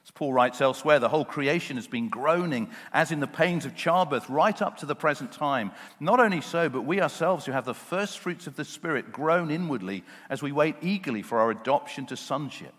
As 0.05 0.11
Paul 0.11 0.31
writes 0.31 0.61
elsewhere, 0.61 0.99
the 0.99 1.09
whole 1.09 1.25
creation 1.25 1.75
has 1.75 1.87
been 1.87 2.07
groaning 2.07 2.69
as 2.93 3.11
in 3.11 3.19
the 3.19 3.27
pains 3.27 3.65
of 3.65 3.75
childbirth 3.75 4.29
right 4.29 4.61
up 4.61 4.77
to 4.77 4.85
the 4.85 4.95
present 4.95 5.33
time. 5.33 5.73
Not 5.99 6.21
only 6.21 6.39
so, 6.39 6.69
but 6.69 6.83
we 6.83 7.01
ourselves 7.01 7.45
who 7.45 7.51
have 7.51 7.65
the 7.65 7.73
first 7.73 8.19
fruits 8.19 8.47
of 8.47 8.55
the 8.55 8.63
Spirit 8.63 9.11
groan 9.11 9.51
inwardly 9.51 10.05
as 10.29 10.41
we 10.41 10.53
wait 10.53 10.77
eagerly 10.81 11.23
for 11.23 11.39
our 11.39 11.51
adoption 11.51 12.05
to 12.05 12.15
sonship, 12.15 12.73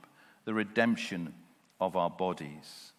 the 0.48 0.54
redemption 0.54 1.34
of 1.78 1.94
our 1.94 2.08
bodies. 2.08 2.92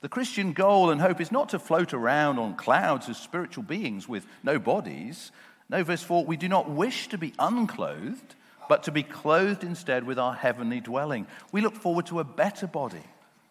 The 0.00 0.08
Christian 0.08 0.54
goal 0.54 0.90
and 0.90 1.00
hope 1.00 1.20
is 1.20 1.30
not 1.30 1.50
to 1.50 1.60
float 1.60 1.94
around 1.94 2.40
on 2.40 2.56
clouds 2.56 3.08
as 3.08 3.16
spiritual 3.16 3.62
beings 3.62 4.08
with 4.08 4.26
no 4.42 4.58
bodies. 4.58 5.30
No, 5.68 5.84
verse 5.84 6.02
4 6.02 6.24
we 6.24 6.36
do 6.36 6.48
not 6.48 6.68
wish 6.68 7.06
to 7.10 7.16
be 7.16 7.32
unclothed, 7.38 8.34
but 8.68 8.82
to 8.82 8.90
be 8.90 9.04
clothed 9.04 9.62
instead 9.62 10.02
with 10.02 10.18
our 10.18 10.34
heavenly 10.34 10.80
dwelling. 10.80 11.28
We 11.52 11.60
look 11.60 11.76
forward 11.76 12.06
to 12.06 12.18
a 12.18 12.24
better 12.24 12.66
body 12.66 13.04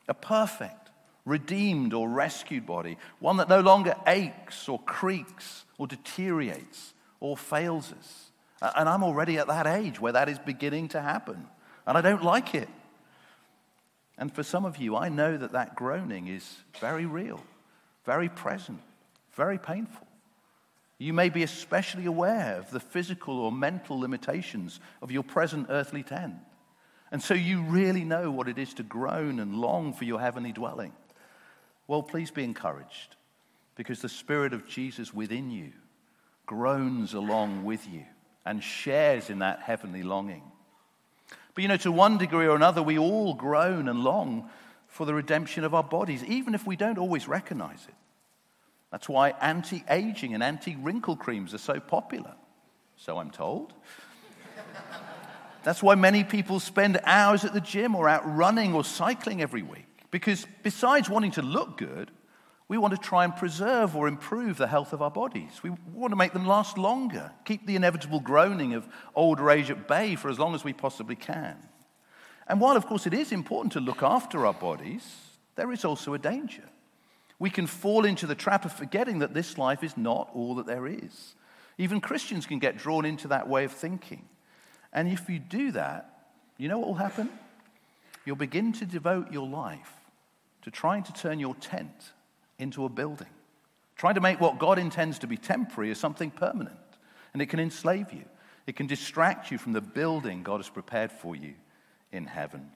a 0.10 0.14
perfect, 0.14 0.90
redeemed, 1.24 1.94
or 1.94 2.10
rescued 2.10 2.66
body, 2.66 2.98
one 3.20 3.38
that 3.38 3.48
no 3.48 3.62
longer 3.62 3.96
aches 4.06 4.68
or 4.68 4.80
creaks 4.80 5.64
or 5.78 5.88
deteriorates 5.88 6.94
or 7.22 7.38
fails 7.38 7.94
us. 7.98 8.32
And 8.76 8.90
I'm 8.90 9.02
already 9.02 9.38
at 9.38 9.48
that 9.48 9.66
age 9.66 9.98
where 10.02 10.12
that 10.12 10.28
is 10.28 10.40
beginning 10.40 10.90
to 10.90 11.02
happen, 11.02 11.48
and 11.88 11.98
I 11.98 12.02
don't 12.02 12.22
like 12.22 12.54
it. 12.54 12.68
And 14.18 14.34
for 14.34 14.44
some 14.44 14.66
of 14.66 14.78
you, 14.78 14.96
I 14.96 15.10
know 15.10 15.38
that 15.38 15.54
that 15.54 15.76
groaning 15.76 16.28
is 16.28 16.58
very 16.80 17.06
real, 17.06 17.44
very 18.06 18.30
present, 18.30 18.80
very 19.34 19.58
painful. 19.58 20.08
You 21.00 21.14
may 21.14 21.30
be 21.30 21.44
especially 21.44 22.06
aware 22.06 22.56
of 22.58 22.70
the 22.72 22.80
physical 22.80 23.40
or 23.40 23.52
mental 23.52 24.00
limitations 24.00 24.80
of 25.02 25.12
your 25.12 25.24
present 25.24 25.68
earthly 25.70 26.04
tent. 26.04 26.36
And 27.12 27.22
so 27.22 27.34
you 27.34 27.62
really 27.64 28.04
know 28.04 28.32
what 28.32 28.48
it 28.48 28.58
is 28.58 28.74
to 28.76 28.84
groan 28.84 29.40
and 29.40 29.56
long 29.56 29.94
for 29.94 30.06
your 30.06 30.20
heavenly 30.20 30.52
dwelling. 30.52 30.94
Well, 31.88 32.04
please 32.04 32.32
be 32.32 32.44
encouraged 32.44 33.16
because 33.76 34.02
the 34.02 34.10
Spirit 34.10 34.54
of 34.54 34.68
Jesus 34.68 35.14
within 35.14 35.52
you 35.52 35.74
groans 36.46 37.14
along 37.14 37.66
with 37.66 37.88
you 37.88 38.04
and 38.46 38.64
shares 38.64 39.30
in 39.30 39.40
that 39.40 39.62
heavenly 39.62 40.04
longing. 40.04 40.44
But 41.56 41.62
you 41.62 41.68
know, 41.68 41.78
to 41.78 41.92
one 41.92 42.18
degree 42.18 42.48
or 42.48 42.56
another, 42.56 42.82
we 42.82 42.98
all 42.98 43.34
groan 43.34 43.88
and 43.88 44.04
long 44.04 44.50
for 44.88 45.06
the 45.06 45.14
redemption 45.14 45.64
of 45.64 45.74
our 45.74 45.84
bodies, 45.84 46.24
even 46.24 46.56
if 46.56 46.66
we 46.66 46.76
don't 46.76 46.98
always 46.98 47.28
recognize 47.28 47.86
it. 47.88 47.96
That's 48.92 49.10
why 49.10 49.32
anti 49.42 49.84
aging 49.90 50.34
and 50.34 50.44
anti 50.44 50.76
wrinkle 50.76 51.16
creams 51.16 51.54
are 51.54 51.60
so 51.60 51.80
popular. 51.80 52.36
so 52.96 53.18
I'm 53.18 53.32
told. 53.32 53.74
That's 55.64 55.82
why 55.82 55.96
many 55.96 56.24
people 56.24 56.60
spend 56.60 57.00
hours 57.06 57.46
at 57.46 57.54
the 57.54 57.62
gym 57.62 57.96
or 57.96 58.10
out 58.10 58.22
running 58.36 58.74
or 58.74 58.84
cycling 58.84 59.42
every 59.42 59.64
week. 59.64 59.88
Because 60.12 60.46
besides 60.62 61.10
wanting 61.10 61.32
to 61.32 61.42
look 61.42 61.78
good, 61.78 62.12
we 62.74 62.80
want 62.80 62.92
to 62.92 63.00
try 63.00 63.24
and 63.24 63.36
preserve 63.36 63.96
or 63.96 64.08
improve 64.08 64.58
the 64.58 64.66
health 64.66 64.94
of 64.94 65.02
our 65.04 65.12
bodies. 65.12 65.62
We 65.62 65.70
want 65.94 66.12
to 66.12 66.16
make 66.16 66.34
them 66.34 66.48
last 66.48 66.76
longer, 66.76 67.32
keep 67.46 67.68
the 67.68 67.76
inevitable 67.76 68.20
groaning 68.20 68.74
of 68.74 68.88
older 69.14 69.52
age 69.52 69.70
at 69.70 69.88
bay 69.88 70.16
for 70.16 70.28
as 70.28 70.40
long 70.40 70.56
as 70.56 70.64
we 70.64 70.74
possibly 70.74 71.16
can. 71.16 71.56
And 72.48 72.60
while, 72.60 72.76
of 72.76 72.88
course, 72.88 73.06
it 73.06 73.14
is 73.14 73.32
important 73.32 73.74
to 73.74 73.80
look 73.80 74.02
after 74.02 74.48
our 74.48 74.56
bodies, 74.56 75.06
there 75.56 75.72
is 75.72 75.86
also 75.86 76.16
a 76.16 76.18
danger. 76.18 76.64
We 77.38 77.52
can 77.52 77.68
fall 77.68 78.06
into 78.06 78.26
the 78.26 78.34
trap 78.34 78.66
of 78.66 78.74
forgetting 78.74 79.20
that 79.20 79.36
this 79.36 79.60
life 79.60 79.84
is 79.84 79.96
not 79.96 80.32
all 80.34 80.56
that 80.56 80.66
there 80.66 80.88
is. 80.88 81.36
Even 81.78 82.02
Christians 82.02 82.48
can 82.48 82.58
get 82.58 82.80
drawn 82.80 83.06
into 83.06 83.28
that 83.28 83.48
way 83.48 83.66
of 83.66 83.72
thinking. 83.72 84.26
And 84.92 85.08
if 85.08 85.30
you 85.30 85.38
do 85.38 85.74
that, 85.74 86.10
you 86.58 86.70
know 86.70 86.80
what 86.80 86.88
will 86.88 86.96
happen? 86.96 87.30
You'll 88.26 88.36
begin 88.36 88.74
to 88.74 88.86
devote 88.88 89.32
your 89.32 89.48
life 89.48 89.94
to 90.64 90.72
trying 90.72 91.04
to 91.04 91.14
turn 91.14 91.40
your 91.40 91.54
tent 91.54 92.14
into 92.60 92.86
a 92.86 92.90
building, 92.90 93.28
trying 93.96 94.16
to 94.16 94.22
make 94.22 94.40
what 94.40 94.60
God 94.60 94.80
intends 94.80 95.20
to 95.20 95.28
be 95.28 95.38
temporary 95.38 95.92
as 95.92 95.98
something 95.98 96.32
permanent. 96.32 96.78
And 97.34 97.42
it 97.42 97.48
can 97.48 97.60
enslave 97.60 98.14
you, 98.14 98.26
it 98.68 98.76
can 98.76 98.88
distract 98.88 99.52
you 99.52 99.58
from 99.58 99.74
the 99.74 99.82
building 99.82 100.44
God 100.44 100.58
has 100.58 100.70
prepared 100.70 101.12
for 101.12 101.36
you 101.36 101.54
in 102.12 102.26
heaven. 102.26 102.72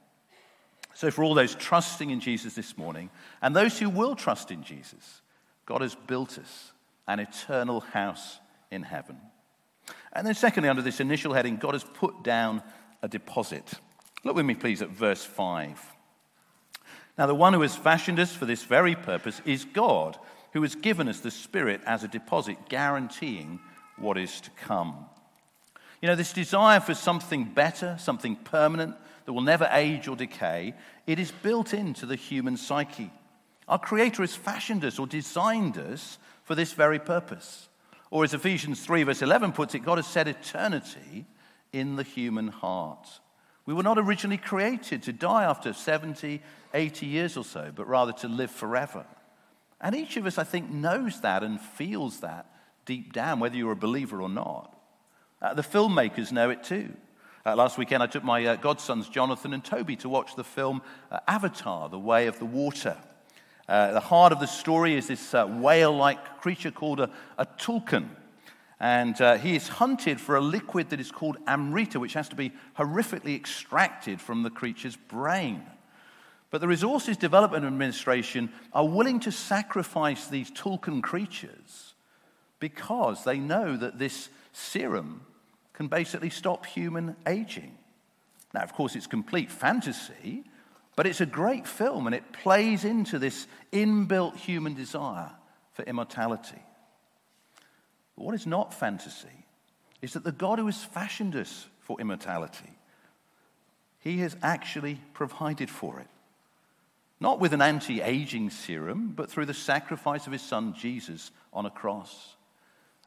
So, 0.94 1.12
for 1.12 1.24
all 1.24 1.36
those 1.36 1.54
trusting 1.54 2.10
in 2.10 2.20
Jesus 2.20 2.56
this 2.56 2.76
morning, 2.76 3.12
and 3.42 3.56
those 3.56 3.78
who 3.78 3.90
will 3.90 4.16
trust 4.16 4.50
in 4.50 4.64
Jesus, 4.64 5.22
God 5.66 5.82
has 5.82 5.94
built 5.94 6.40
us 6.40 6.72
an 7.08 7.20
eternal 7.20 7.82
house 7.82 8.40
in 8.72 8.82
heaven. 8.82 9.18
And 10.14 10.26
then, 10.26 10.34
secondly, 10.34 10.70
under 10.70 10.82
this 10.82 11.00
initial 11.00 11.34
heading, 11.34 11.58
God 11.58 11.74
has 11.74 11.84
put 11.84 12.24
down 12.24 12.64
a 13.04 13.08
deposit. 13.08 13.74
Look 14.24 14.36
with 14.36 14.46
me, 14.46 14.56
please, 14.56 14.82
at 14.82 14.90
verse 14.90 15.24
5. 15.24 15.80
Now, 17.18 17.26
the 17.26 17.36
one 17.36 17.54
who 17.54 17.62
has 17.62 17.76
fashioned 17.76 18.20
us 18.20 18.34
for 18.34 18.46
this 18.46 18.64
very 18.64 18.96
purpose 18.96 19.42
is 19.46 19.66
God, 19.66 20.18
who 20.54 20.62
has 20.62 20.76
given 20.76 21.08
us 21.08 21.20
the 21.20 21.32
Spirit 21.32 21.82
as 21.86 22.04
a 22.04 22.08
deposit, 22.08 22.58
guaranteeing 22.70 23.60
what 23.98 24.18
is 24.18 24.40
to 24.42 24.52
come. 24.52 25.06
You 26.02 26.08
know, 26.08 26.16
this 26.16 26.34
desire 26.34 26.80
for 26.80 26.94
something 26.94 27.46
better, 27.46 27.98
something 28.00 28.36
permanent, 28.36 28.96
that 29.26 29.34
will 29.34 29.42
never 29.42 29.68
age 29.72 30.08
or 30.08 30.16
decay, 30.16 30.74
it 31.06 31.20
is 31.20 31.32
built 31.32 31.74
into 31.74 32.06
the 32.06 32.16
human 32.16 32.56
psyche. 32.56 33.12
Our 33.68 33.80
Creator 33.80 34.24
has 34.24 34.36
fashioned 34.36 34.86
us 34.86 35.00
or 35.00 35.06
designed 35.06 35.78
us 35.78 36.18
for 36.44 36.56
this 36.56 36.72
very 36.72 37.00
purpose. 37.00 37.68
Or 38.10 38.24
as 38.24 38.34
Ephesians 38.34 38.86
3, 38.86 39.04
verse 39.04 39.22
11 39.22 39.52
puts 39.52 39.76
it, 39.76 39.80
God 39.80 39.98
has 39.98 40.08
set 40.08 40.30
eternity 40.30 41.26
in 41.74 41.98
the 41.98 42.04
human 42.04 42.48
heart. 42.48 43.06
We 43.68 43.74
were 43.74 43.84
not 43.84 44.00
originally 44.00 44.38
created 44.38 45.04
to 45.04 45.14
die 45.14 45.44
after 45.44 45.74
70, 45.74 46.42
80 46.74 47.06
years 47.06 47.36
or 47.36 47.44
so, 47.44 47.70
but 47.76 47.86
rather 47.86 48.14
to 48.14 48.30
live 48.30 48.50
forever. 48.50 49.06
And 49.82 49.94
each 49.94 50.16
of 50.16 50.26
us, 50.26 50.38
I 50.38 50.46
think, 50.46 50.72
knows 50.72 51.20
that 51.20 51.44
and 51.44 51.60
feels 51.60 52.22
that 52.22 52.48
deep 52.86 53.12
down, 53.12 53.42
whether 53.42 53.58
you're 53.58 53.74
a 53.74 53.76
believer 53.76 54.22
or 54.22 54.30
not. 54.30 54.74
Uh, 55.42 55.54
the 55.54 55.62
filmmakers 55.62 56.32
know 56.32 56.50
it 56.50 56.64
too. 56.64 56.94
Uh, 57.46 57.58
last 57.58 57.78
weekend, 57.78 58.02
I 58.02 58.08
took 58.08 58.24
my 58.24 58.46
uh, 58.46 58.56
godsons, 58.56 59.10
Jonathan 59.10 59.54
and 59.54 59.64
Toby, 59.64 59.98
to 59.98 60.08
watch 60.08 60.36
the 60.38 60.46
film 60.46 60.82
uh, 61.12 61.20
Avatar, 61.28 61.90
The 61.90 62.00
Way 62.00 62.28
of 62.28 62.40
the 62.40 62.46
Water. 62.46 62.96
Uh, 63.68 63.92
the 63.92 64.00
heart 64.00 64.32
of 64.32 64.40
the 64.40 64.48
story 64.48 64.96
is 64.96 65.08
this 65.08 65.34
uh, 65.34 65.46
whale 65.46 65.96
like 65.96 66.40
creature 66.40 66.72
called 66.72 67.02
a, 67.02 67.10
a 67.38 67.46
tulkun. 67.46 68.08
And 68.80 69.20
uh, 69.20 69.38
he 69.38 69.56
is 69.56 69.68
hunted 69.68 70.22
for 70.22 70.36
a 70.36 70.42
liquid 70.42 70.90
that 70.92 71.00
is 71.00 71.12
called 71.12 71.38
amrita, 71.48 72.00
which 72.00 72.14
has 72.14 72.30
to 72.30 72.36
be 72.36 72.52
horrifically 72.78 73.36
extracted 73.36 74.22
from 74.22 74.44
the 74.44 74.52
creature's 74.52 74.96
brain. 74.96 75.64
But 76.50 76.62
the 76.62 76.68
Resources 76.68 77.18
Development 77.18 77.66
Administration 77.66 78.52
are 78.74 78.88
willing 78.88 79.20
to 79.22 79.32
sacrifice 79.32 80.28
these 80.28 80.52
tulkun 80.52 81.02
creatures 81.02 81.94
because 82.60 83.24
they 83.24 83.38
know 83.38 83.76
that 83.78 84.00
this 84.00 84.30
serum 84.54 85.22
can 85.74 85.88
basically 85.88 86.30
stop 86.30 86.66
human 86.66 87.16
aging. 87.28 87.78
Now, 88.54 88.62
of 88.62 88.74
course, 88.74 88.96
it's 88.96 89.08
complete 89.08 89.52
fantasy, 89.52 90.44
but 90.96 91.06
it's 91.06 91.22
a 91.22 91.26
great 91.26 91.68
film 91.68 92.08
and 92.08 92.16
it 92.16 92.32
plays 92.32 92.86
into 92.86 93.20
this 93.20 93.48
inbuilt 93.72 94.36
human 94.36 94.74
desire 94.74 95.32
for 95.74 95.84
immortality. 95.84 96.62
But 98.18 98.26
what 98.26 98.36
is 98.36 98.48
not 98.48 98.74
fantasy 98.74 99.46
is 100.02 100.14
that 100.14 100.24
the 100.24 100.32
God 100.32 100.60
who 100.60 100.66
has 100.66 100.84
fashioned 100.84 101.36
us 101.36 101.68
for 101.80 102.02
immortality, 102.02 102.72
he 104.00 104.18
has 104.20 104.36
actually 104.42 105.00
provided 105.14 105.70
for 105.70 106.00
it. 106.00 106.08
Not 107.20 107.40
with 107.40 107.54
an 107.54 107.62
anti 107.62 108.02
aging 108.02 108.50
serum, 108.50 109.14
but 109.16 109.30
through 109.30 109.46
the 109.46 109.54
sacrifice 109.54 110.28
of 110.28 110.34
his 110.34 110.42
son 110.42 110.74
Jesus 110.74 111.32
on 111.54 111.66
a 111.66 111.72
cross. 111.72 112.36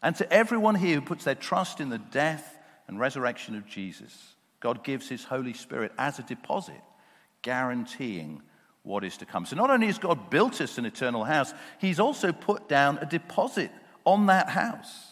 And 0.02 0.17
to 0.17 0.33
everyone 0.33 0.75
here 0.76 0.97
who 0.97 1.00
puts 1.07 1.25
their 1.25 1.35
trust 1.35 1.81
in 1.81 1.90
the 1.90 1.99
death 1.99 2.59
and 2.88 2.99
resurrection 2.99 3.55
of 3.57 3.67
Jesus, 3.67 4.35
God 4.59 4.83
gives 4.83 5.09
his 5.09 5.25
Holy 5.25 5.52
Spirit 5.52 5.93
as 5.99 6.19
a 6.19 6.25
deposit, 6.25 6.81
guaranteeing 7.43 8.43
what 8.83 9.05
is 9.05 9.19
to 9.19 9.26
come. 9.26 9.47
So 9.47 9.57
not 9.57 9.71
only 9.71 9.87
has 9.87 9.99
God 9.99 10.31
built 10.31 10.61
us 10.61 10.79
an 10.79 10.87
eternal 10.87 11.25
house, 11.25 11.52
he's 11.79 12.00
also 12.00 12.33
put 12.33 12.69
down 12.69 12.99
a 12.99 13.07
deposit 13.07 13.71
on 14.04 14.26
that 14.26 14.49
house. 14.49 15.11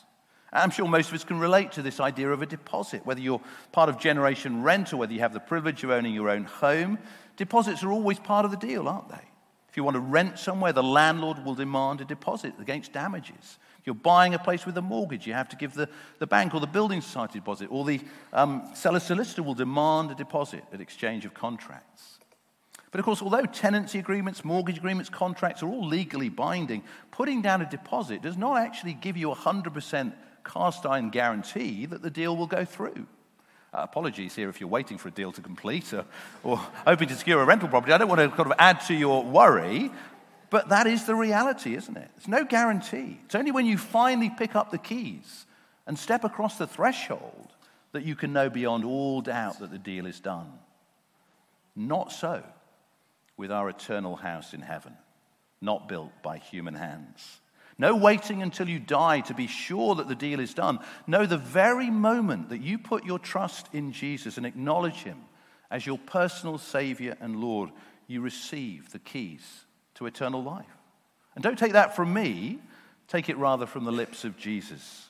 I'm 0.53 0.71
sure 0.71 0.89
most 0.89 1.09
of 1.09 1.15
us 1.15 1.25
can 1.25 1.39
relate 1.39 1.73
to 1.73 1.83
this 1.83 2.01
idea 2.01 2.31
of 2.31 2.41
a 2.41 2.47
deposit, 2.47 3.05
whether 3.05 3.21
you're 3.21 3.43
part 3.73 3.91
of 3.91 3.99
Generation 3.99 4.63
Rent 4.63 4.93
or 4.93 4.97
whether 4.97 5.13
you 5.13 5.21
have 5.21 5.35
the 5.35 5.41
privilege 5.41 5.85
of 5.85 5.91
owning 5.91 6.15
your 6.15 6.31
own 6.31 6.45
home. 6.45 6.99
Deposits 7.37 7.83
are 7.83 7.93
always 7.93 8.19
part 8.19 8.45
of 8.45 8.51
the 8.51 8.57
deal, 8.57 8.89
aren't 8.89 9.11
they? 9.11 9.29
If 9.69 9.77
you 9.77 9.85
want 9.85 9.97
to 9.97 10.01
rent 10.01 10.39
somewhere, 10.39 10.73
the 10.73 10.83
landlord 10.83 11.45
will 11.45 11.55
demand 11.55 12.01
a 12.01 12.05
deposit 12.05 12.55
against 12.59 12.93
damages 12.95 13.59
If 13.79 13.87
you're 13.87 13.95
buying 13.95 14.33
a 14.33 14.39
place 14.39 14.65
with 14.65 14.79
a 14.79 14.83
mortgage, 14.83 15.27
you 15.27 15.35
have 15.35 15.51
to 15.51 15.57
give 15.57 15.75
the, 15.75 15.89
the 16.19 16.27
bank 16.27 16.55
or 16.55 16.61
the 16.61 16.67
building 16.67 17.03
society 17.03 17.39
deposit, 17.39 17.69
or 17.71 17.85
the 17.85 18.01
um, 18.33 18.63
seller 18.75 19.01
solicitor 19.01 19.43
will 19.43 19.55
demand 19.55 20.11
a 20.11 20.15
deposit 20.15 20.65
at 20.73 20.81
exchange 20.81 21.27
of 21.27 21.35
contracts. 21.35 22.19
But 22.91 23.01
of 23.01 23.05
course, 23.05 23.21
although 23.21 23.45
tenancy 23.45 23.99
agreements, 23.99 24.45
mortgage 24.45 24.79
agreements, 24.79 25.11
contracts 25.11 25.63
are 25.63 25.69
all 25.69 25.87
legally 25.87 26.29
binding, 26.29 26.83
putting 27.11 27.43
down 27.43 27.61
a 27.61 27.69
deposit 27.69 28.23
does 28.23 28.37
not 28.37 28.59
actually 28.59 28.95
give 28.95 29.17
you 29.17 29.31
a 29.31 29.37
100% 29.37 30.13
cast 30.45 30.87
iron 30.87 31.11
guarantee 31.11 31.87
that 31.87 32.03
the 32.03 32.11
deal 32.11 32.37
will 32.37 32.47
go 32.47 32.65
through. 32.65 33.07
Uh, 33.75 33.83
apologies 33.83 34.35
here 34.35 34.49
if 34.49 34.61
you're 34.61 34.69
waiting 34.69 34.97
for 34.97 35.09
a 35.09 35.11
deal 35.11 35.31
to 35.31 35.43
complete 35.43 35.93
or, 35.93 36.07
or 36.43 36.57
hoping 36.87 37.09
to 37.09 37.15
secure 37.15 37.43
a 37.43 37.45
rental 37.45 37.69
property. 37.69 37.93
I 37.93 37.99
don't 37.99 38.09
want 38.09 38.21
to 38.21 38.29
kind 38.31 38.51
of 38.51 38.57
add 38.59 38.81
to 38.87 38.95
your 38.95 39.23
worry, 39.23 39.91
but 40.49 40.71
that 40.71 40.87
is 40.87 41.05
the 41.05 41.15
reality, 41.15 41.75
isn't 41.75 41.97
it? 41.97 42.11
It's 42.17 42.29
no 42.29 42.45
guarantee. 42.45 43.19
It's 43.27 43.35
only 43.35 43.51
when 43.51 43.67
you 43.67 43.77
finally 43.77 44.31
pick 44.31 44.57
up 44.57 44.71
the 44.71 44.79
keys 44.79 45.45
and 45.87 45.99
step 45.99 46.25
across 46.25 46.57
the 46.57 46.67
threshold 46.67 47.53
that 47.93 48.05
you 48.05 48.17
can 48.17 48.33
know 48.33 48.49
beyond 48.49 48.87
all 48.87 49.21
doubt 49.21 49.59
that 49.59 49.71
the 49.71 49.79
deal 49.79 50.07
is 50.07 50.21
done. 50.21 50.51
Not 51.77 52.11
so 52.11 52.43
with 53.39 53.51
our 53.51 53.71
eternal 53.71 54.17
house 54.17 54.53
in 54.53 54.61
heaven, 54.61 54.95
not 55.63 55.89
built 55.89 56.13
by 56.23 56.37
human 56.37 56.75
hands. 56.75 57.41
No 57.79 57.95
waiting 57.95 58.43
until 58.43 58.69
you 58.69 58.81
die 58.81 59.21
to 59.21 59.35
be 59.35 59.47
sure 59.47 59.95
that 59.95 60.09
the 60.09 60.17
deal 60.17 60.41
is 60.41 60.53
done. 60.53 60.81
No, 61.07 61.25
the 61.25 61.39
very 61.39 61.89
moment 61.89 62.49
that 62.49 62.61
you 62.61 62.77
put 62.77 63.07
your 63.07 63.21
trust 63.21 63.69
in 63.73 63.93
Jesus 63.93 64.37
and 64.37 64.45
acknowledge 64.45 65.05
Him 65.05 65.19
as 65.71 65.87
your 65.87 65.99
personal 65.99 66.59
Savior 66.59 67.17
and 67.21 67.37
Lord, 67.37 67.71
you 68.09 68.21
receive 68.21 68.91
the 68.91 68.99
keys 68.99 69.65
to 69.95 70.07
eternal 70.07 70.43
life. 70.43 70.67
And 71.37 71.43
don't 71.45 71.59
take 71.59 71.73
that 71.73 71.95
from 71.95 72.13
me, 72.13 72.59
take 73.07 73.29
it 73.29 73.39
rather 73.39 73.67
from 73.67 73.85
the 73.85 73.93
lips 73.93 74.25
of 74.25 74.37
Jesus. 74.37 75.09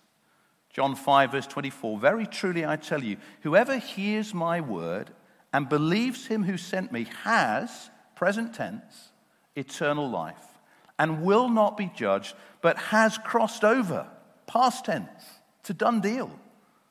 John 0.75 0.95
5, 0.95 1.33
verse 1.33 1.47
24 1.47 1.99
Very 1.99 2.27
truly 2.27 2.67
I 2.67 2.77
tell 2.77 3.03
you, 3.03 3.17
whoever 3.41 3.79
hears 3.79 4.35
my 4.35 4.61
word 4.61 5.11
and 5.55 5.71
believes 5.71 6.27
him 6.27 6.43
who 6.43 6.59
sent 6.59 6.93
me 6.93 7.07
has, 7.25 7.91
present 8.19 8.53
tense, 8.53 9.13
eternal 9.55 10.11
life 10.11 10.59
and 10.99 11.23
will 11.23 11.49
not 11.49 11.77
be 11.77 11.89
judged, 11.95 12.35
but 12.61 12.77
has 12.77 13.17
crossed 13.17 13.63
over, 13.63 14.09
past 14.49 14.87
tense, 14.87 15.23
to 15.63 15.73
done 15.73 16.01
deal, 16.01 16.29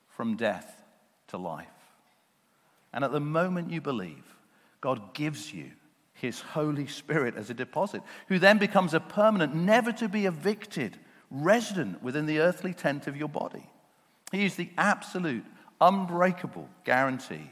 from 0.08 0.38
death 0.38 0.82
to 1.28 1.38
life. 1.38 1.68
And 2.94 3.04
at 3.04 3.12
the 3.12 3.20
moment 3.20 3.72
you 3.72 3.82
believe, 3.82 4.24
God 4.80 5.14
gives 5.14 5.54
you 5.54 5.72
his 6.14 6.40
Holy 6.40 6.88
Spirit 6.88 7.36
as 7.36 7.50
a 7.50 7.54
deposit, 7.54 8.04
who 8.30 8.40
then 8.40 8.58
becomes 8.58 8.94
a 8.94 9.02
permanent, 9.02 9.54
never 9.54 9.92
to 9.92 10.08
be 10.08 10.28
evicted 10.28 10.98
resident 11.30 12.02
within 12.02 12.26
the 12.26 12.40
earthly 12.40 12.74
tent 12.74 13.06
of 13.06 13.18
your 13.18 13.28
body. 13.28 13.70
He 14.32 14.46
is 14.46 14.56
the 14.56 14.70
absolute, 14.78 15.44
unbreakable 15.82 16.70
guarantee 16.86 17.52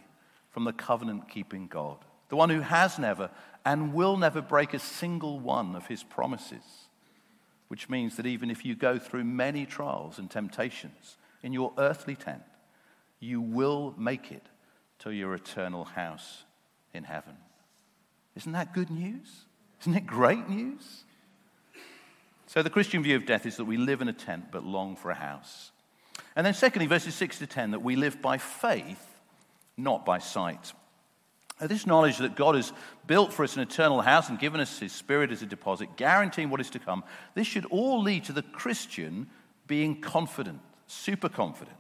from 0.50 0.64
the 0.64 0.72
covenant 0.72 1.28
keeping 1.28 1.68
God, 1.68 1.98
the 2.30 2.36
one 2.36 2.50
who 2.50 2.62
has 2.62 2.98
never 3.00 3.30
and 3.66 3.94
will 3.94 4.18
never 4.18 4.42
break 4.42 4.74
a 4.74 4.80
single 4.80 5.40
one 5.40 5.76
of 5.76 5.88
his 5.88 6.04
promises. 6.04 6.64
Which 7.68 7.90
means 7.90 8.16
that 8.18 8.28
even 8.28 8.52
if 8.52 8.64
you 8.64 8.76
go 8.76 9.00
through 9.00 9.24
many 9.24 9.66
trials 9.66 10.20
and 10.20 10.30
temptations 10.30 11.18
in 11.42 11.52
your 11.52 11.74
earthly 11.78 12.16
tent, 12.16 12.44
you 13.20 13.42
will 13.42 13.96
make 13.98 14.32
it 14.32 14.44
to 15.00 15.12
your 15.12 15.34
eternal 15.34 15.84
house 15.84 16.44
in 16.94 17.04
heaven. 17.04 17.38
Isn't 18.36 18.52
that 18.52 18.74
good 18.74 18.92
news? 18.92 19.46
Isn't 19.82 19.96
it 19.96 20.06
great 20.06 20.48
news? 20.48 21.04
So, 22.48 22.62
the 22.62 22.70
Christian 22.70 23.02
view 23.02 23.16
of 23.16 23.26
death 23.26 23.46
is 23.46 23.58
that 23.58 23.66
we 23.66 23.78
live 23.78 24.02
in 24.02 24.08
a 24.08 24.14
tent 24.14 24.46
but 24.52 24.64
long 24.64 24.96
for 24.96 25.10
a 25.10 25.16
house. 25.16 25.72
And 26.36 26.46
then, 26.46 26.54
secondly, 26.54 26.88
verses 26.88 27.16
6 27.16 27.40
to 27.40 27.48
10, 27.48 27.72
that 27.72 27.82
we 27.82 27.96
live 27.96 28.22
by 28.22 28.38
faith, 28.38 29.04
not 29.76 30.06
by 30.06 30.20
sight. 30.20 30.74
This 31.60 31.88
knowledge 31.88 32.18
that 32.18 32.36
God 32.36 32.56
has 32.56 32.74
built 33.08 33.32
for 33.32 33.44
us 33.44 33.56
an 33.56 33.62
eternal 33.62 34.02
house 34.02 34.28
and 34.30 34.38
given 34.38 34.60
us 34.60 34.80
his 34.80 34.92
spirit 34.92 35.32
as 35.32 35.42
a 35.42 35.46
deposit, 35.46 35.96
guaranteeing 35.96 36.50
what 36.50 36.60
is 36.60 36.70
to 36.72 36.80
come, 36.80 37.04
this 37.34 37.48
should 37.48 37.66
all 37.68 38.02
lead 38.02 38.26
to 38.26 38.34
the 38.34 38.42
Christian 38.42 39.28
being 39.66 40.02
confident, 40.02 40.60
super 40.88 41.30
confident. 41.30 41.78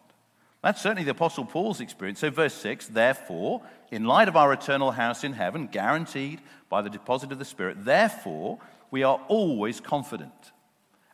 That's 0.61 0.81
certainly 0.81 1.03
the 1.03 1.11
Apostle 1.11 1.45
Paul's 1.45 1.81
experience. 1.81 2.19
So, 2.19 2.31
verse 2.31 2.53
6 2.55 2.87
Therefore, 2.87 3.61
in 3.91 4.05
light 4.05 4.27
of 4.27 4.35
our 4.35 4.51
eternal 4.51 4.91
house 4.91 5.23
in 5.23 5.33
heaven, 5.33 5.67
guaranteed 5.67 6.41
by 6.69 6.81
the 6.81 6.89
deposit 6.89 7.31
of 7.31 7.37
the 7.37 7.45
Spirit, 7.45 7.85
therefore, 7.85 8.59
we 8.89 9.03
are 9.03 9.21
always 9.27 9.79
confident. 9.79 10.31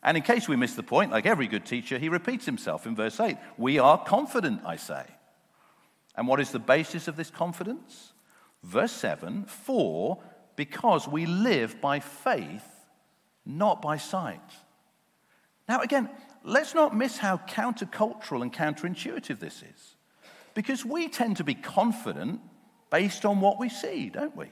And 0.02 0.16
in 0.16 0.22
case 0.22 0.48
we 0.48 0.56
miss 0.56 0.74
the 0.74 0.82
point, 0.82 1.10
like 1.10 1.26
every 1.26 1.48
good 1.48 1.66
teacher, 1.66 1.98
he 1.98 2.08
repeats 2.08 2.46
himself 2.46 2.86
in 2.86 2.96
verse 2.96 3.20
8 3.20 3.36
We 3.58 3.78
are 3.78 4.02
confident, 4.02 4.62
I 4.64 4.76
say. 4.76 5.04
And 6.14 6.26
what 6.26 6.40
is 6.40 6.50
the 6.50 6.58
basis 6.58 7.08
of 7.08 7.16
this 7.16 7.30
confidence? 7.30 8.11
Verse 8.62 8.92
7 8.92 9.44
For 9.44 10.22
because 10.56 11.08
we 11.08 11.26
live 11.26 11.80
by 11.80 12.00
faith, 12.00 12.64
not 13.44 13.82
by 13.82 13.96
sight. 13.96 14.40
Now, 15.68 15.80
again, 15.80 16.10
let's 16.44 16.74
not 16.74 16.96
miss 16.96 17.18
how 17.18 17.38
countercultural 17.38 18.42
and 18.42 18.52
counterintuitive 18.52 19.38
this 19.38 19.62
is. 19.62 19.96
Because 20.54 20.84
we 20.84 21.08
tend 21.08 21.38
to 21.38 21.44
be 21.44 21.54
confident 21.54 22.40
based 22.90 23.24
on 23.24 23.40
what 23.40 23.58
we 23.58 23.68
see, 23.68 24.10
don't 24.10 24.36
we? 24.36 24.46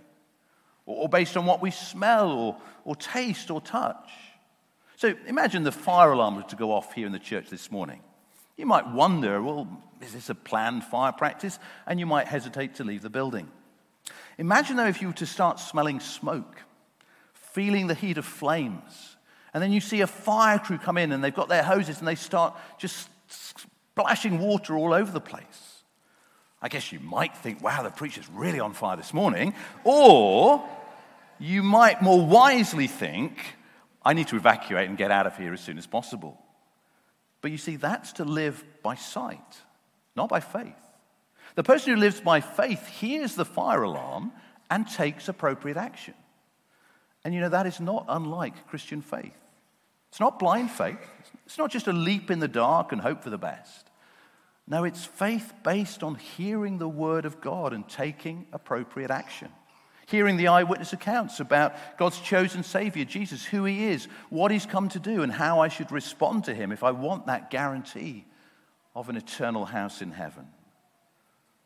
Or 0.87 1.09
based 1.09 1.37
on 1.37 1.45
what 1.45 1.61
we 1.61 1.71
smell 1.71 2.33
or, 2.33 2.57
or 2.85 2.97
taste 2.97 3.51
or 3.51 3.61
touch. 3.61 4.11
So 4.97 5.15
imagine 5.27 5.63
the 5.63 5.73
fire 5.73 6.13
alarm 6.13 6.37
was 6.37 6.47
to 6.47 6.57
go 6.57 6.73
off 6.73 6.95
here 6.95 7.07
in 7.07 7.13
the 7.13 7.19
church 7.19 7.51
this 7.51 7.71
morning. 7.71 8.01
You 8.57 8.67
might 8.67 8.87
wonder, 8.89 9.43
well, 9.43 9.69
is 10.01 10.13
this 10.13 10.31
a 10.31 10.35
planned 10.35 10.85
fire 10.85 11.13
practice? 11.13 11.59
And 11.87 12.01
you 12.01 12.07
might 12.07 12.27
hesitate 12.27 12.77
to 12.77 12.85
leave 12.85 13.03
the 13.03 13.11
building. 13.11 13.49
Imagine, 14.41 14.77
though, 14.77 14.87
if 14.87 15.03
you 15.03 15.09
were 15.09 15.15
to 15.15 15.27
start 15.27 15.61
smelling 15.61 16.01
smoke, 16.01 16.63
feeling 17.35 17.89
the 17.89 17.95
heat 17.95 18.17
of 18.17 18.25
flames, 18.25 19.17
and 19.53 19.63
then 19.63 19.71
you 19.71 19.83
see 19.83 20.01
a 20.01 20.07
fire 20.07 20.59
crew 20.59 20.79
come 20.79 20.97
in 20.97 21.13
and 21.13 21.23
they've 21.23 21.35
got 21.35 21.51
their 21.51 21.63
hoses 21.63 21.99
and 21.99 22.09
they 22.09 22.15
start 22.15 22.57
just 22.79 23.11
splashing 23.29 24.39
water 24.39 24.79
all 24.79 24.95
over 24.95 25.13
the 25.13 25.21
place. 25.21 25.83
I 26.63 26.69
guess 26.69 26.91
you 26.91 27.01
might 27.01 27.37
think, 27.37 27.63
wow, 27.63 27.83
the 27.83 27.91
preacher's 27.91 28.31
really 28.31 28.61
on 28.61 28.73
fire 28.73 28.97
this 28.97 29.13
morning. 29.13 29.53
Or 29.85 30.67
you 31.39 31.63
might 31.63 32.01
more 32.01 32.25
wisely 32.25 32.87
think, 32.87 33.39
I 34.03 34.15
need 34.15 34.29
to 34.29 34.37
evacuate 34.37 34.89
and 34.89 34.97
get 34.97 35.11
out 35.11 35.27
of 35.27 35.37
here 35.37 35.53
as 35.53 35.61
soon 35.61 35.77
as 35.77 35.87
possible. 35.87 36.41
But 37.43 37.51
you 37.51 37.59
see, 37.59 37.77
that's 37.77 38.15
to 38.15 38.25
live 38.25 38.65
by 38.83 38.95
sight, 38.95 39.59
not 40.17 40.31
by 40.31 40.41
faith. 40.41 40.90
The 41.55 41.63
person 41.63 41.95
who 41.95 42.01
lives 42.01 42.21
by 42.21 42.41
faith 42.41 42.87
hears 42.87 43.35
the 43.35 43.45
fire 43.45 43.83
alarm 43.83 44.33
and 44.71 44.89
takes 44.89 45.29
appropriate 45.29 45.77
action. 45.77 46.15
And 47.25 47.35
you 47.35 47.41
know, 47.41 47.49
that 47.49 47.67
is 47.67 47.81
not 47.81 48.07
unlike 48.09 48.67
Christian 48.69 49.03
faith. 49.03 49.37
It's 50.09 50.21
not 50.21 50.39
blind 50.39 50.71
faith, 50.71 50.99
it's 51.47 51.59
not 51.59 51.71
just 51.71 51.87
a 51.87 51.93
leap 51.93 52.31
in 52.31 52.41
the 52.41 52.49
dark 52.49 52.93
and 52.93 53.01
hope 53.01 53.23
for 53.23 53.31
the 53.31 53.39
best. 53.39 53.89
No, 54.67 54.85
it's 54.85 55.05
faith 55.05 55.53
based 55.65 56.03
on 56.03 56.15
hearing 56.15 56.79
the 56.79 56.89
word 56.89 57.25
of 57.25 57.41
God 57.41 57.73
and 57.73 57.89
taking 57.89 58.47
appropriate 58.53 59.11
action 59.11 59.51
hearing 60.11 60.37
the 60.37 60.49
eyewitness 60.49 60.93
accounts 60.93 61.41
about 61.41 61.75
God's 61.97 62.19
chosen 62.21 62.65
Savior, 62.65 63.05
Jesus, 63.05 63.45
who 63.45 63.65
He 63.65 63.87
is, 63.87 64.07
what 64.29 64.51
He's 64.51 64.67
come 64.67 64.89
to 64.91 64.99
do, 64.99 65.23
and 65.23 65.33
how 65.33 65.61
I 65.61 65.69
should 65.69 65.93
respond 65.93 66.45
to 66.45 66.55
Him 66.55 66.73
if 66.73 66.83
I 66.83 66.91
want 66.91 67.27
that 67.27 67.51
guarantee 67.51 68.27
of 68.95 69.09
an 69.09 69.17
eternal 69.17 69.65
house 69.65 70.03
in 70.03 70.11
heaven. 70.11 70.49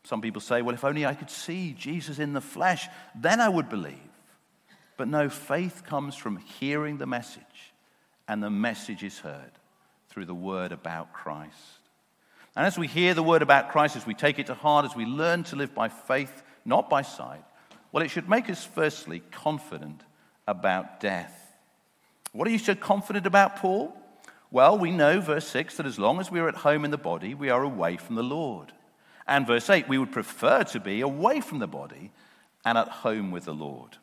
Some 0.05 0.21
people 0.21 0.39
say, 0.39 0.61
well, 0.61 0.75
if 0.75 0.83
only 0.83 1.05
I 1.05 1.15
could 1.15 1.31
see 1.31 1.75
Jesus 1.77 2.19
in 2.19 2.33
the 2.33 2.41
flesh, 2.41 2.87
then 3.15 3.41
I 3.41 3.49
would 3.49 3.69
believe. 3.69 3.97
But 4.97 5.07
no, 5.07 5.29
faith 5.29 5.83
comes 5.83 6.15
from 6.15 6.37
hearing 6.37 6.97
the 6.97 7.07
message, 7.07 7.73
and 8.27 8.41
the 8.41 8.51
message 8.51 9.03
is 9.03 9.19
heard 9.19 9.51
through 10.09 10.25
the 10.25 10.35
word 10.35 10.71
about 10.71 11.11
Christ. 11.11 11.79
And 12.55 12.65
as 12.67 12.77
we 12.77 12.87
hear 12.87 13.15
the 13.15 13.23
word 13.23 13.41
about 13.41 13.71
Christ, 13.71 13.95
as 13.95 14.05
we 14.05 14.13
take 14.13 14.37
it 14.37 14.45
to 14.45 14.53
heart, 14.53 14.85
as 14.85 14.95
we 14.95 15.05
learn 15.05 15.43
to 15.45 15.55
live 15.55 15.73
by 15.73 15.89
faith, 15.89 16.43
not 16.63 16.87
by 16.89 17.01
sight, 17.01 17.43
well, 17.91 18.03
it 18.03 18.09
should 18.09 18.29
make 18.29 18.49
us 18.49 18.63
firstly 18.63 19.21
confident 19.31 20.01
about 20.47 20.99
death. 20.99 21.57
What 22.31 22.47
are 22.47 22.51
you 22.51 22.59
so 22.59 22.75
confident 22.75 23.25
about, 23.25 23.55
Paul? 23.55 23.97
Well, 24.51 24.77
we 24.77 24.91
know, 24.91 25.19
verse 25.19 25.47
6, 25.47 25.77
that 25.77 25.87
as 25.87 25.97
long 25.97 26.19
as 26.19 26.29
we 26.29 26.39
are 26.39 26.47
at 26.47 26.57
home 26.57 26.85
in 26.85 26.91
the 26.91 26.97
body, 26.97 27.33
we 27.33 27.49
are 27.49 27.63
away 27.63 27.97
from 27.97 28.15
the 28.15 28.23
Lord. 28.23 28.71
And 29.27 29.47
verse 29.47 29.69
8, 29.69 29.87
we 29.87 29.97
would 29.97 30.11
prefer 30.11 30.63
to 30.65 30.79
be 30.79 31.01
away 31.01 31.41
from 31.41 31.59
the 31.59 31.67
body 31.67 32.11
and 32.63 32.77
at 32.77 32.87
home 32.87 33.31
with 33.31 33.45
the 33.45 33.53
Lord. 33.53 33.97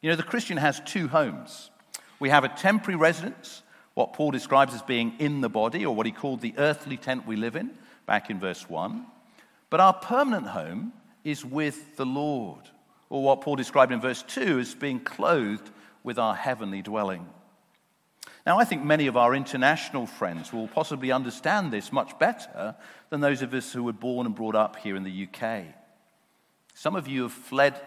You 0.00 0.10
know, 0.10 0.16
the 0.16 0.22
Christian 0.22 0.56
has 0.56 0.80
two 0.80 1.08
homes. 1.08 1.70
We 2.18 2.30
have 2.30 2.44
a 2.44 2.48
temporary 2.48 2.96
residence, 2.96 3.62
what 3.94 4.12
Paul 4.12 4.30
describes 4.30 4.74
as 4.74 4.82
being 4.82 5.14
in 5.18 5.40
the 5.40 5.48
body, 5.48 5.84
or 5.84 5.94
what 5.94 6.06
he 6.06 6.12
called 6.12 6.40
the 6.40 6.54
earthly 6.58 6.96
tent 6.96 7.26
we 7.26 7.36
live 7.36 7.56
in, 7.56 7.70
back 8.06 8.30
in 8.30 8.40
verse 8.40 8.68
1. 8.68 9.06
But 9.70 9.80
our 9.80 9.94
permanent 9.94 10.46
home 10.48 10.92
is 11.24 11.44
with 11.44 11.96
the 11.96 12.06
Lord 12.06 12.68
or 13.14 13.22
what 13.22 13.40
Paul 13.42 13.56
described 13.56 13.92
in 13.92 14.00
verse 14.00 14.22
2 14.22 14.58
as 14.58 14.74
being 14.74 15.00
clothed 15.00 15.70
with 16.02 16.18
our 16.18 16.34
heavenly 16.34 16.82
dwelling. 16.82 17.26
Now, 18.46 18.58
I 18.58 18.64
think 18.64 18.84
many 18.84 19.06
of 19.06 19.16
our 19.16 19.34
international 19.34 20.06
friends 20.06 20.52
will 20.52 20.68
possibly 20.68 21.10
understand 21.10 21.72
this 21.72 21.90
much 21.90 22.18
better 22.18 22.76
than 23.08 23.20
those 23.20 23.40
of 23.40 23.54
us 23.54 23.72
who 23.72 23.82
were 23.82 23.94
born 23.94 24.26
and 24.26 24.34
brought 24.34 24.54
up 24.54 24.76
here 24.76 24.96
in 24.96 25.02
the 25.02 25.28
UK. 25.28 25.64
Some 26.74 26.94
of 26.94 27.08
you 27.08 27.22
have 27.22 27.32
fled 27.32 27.80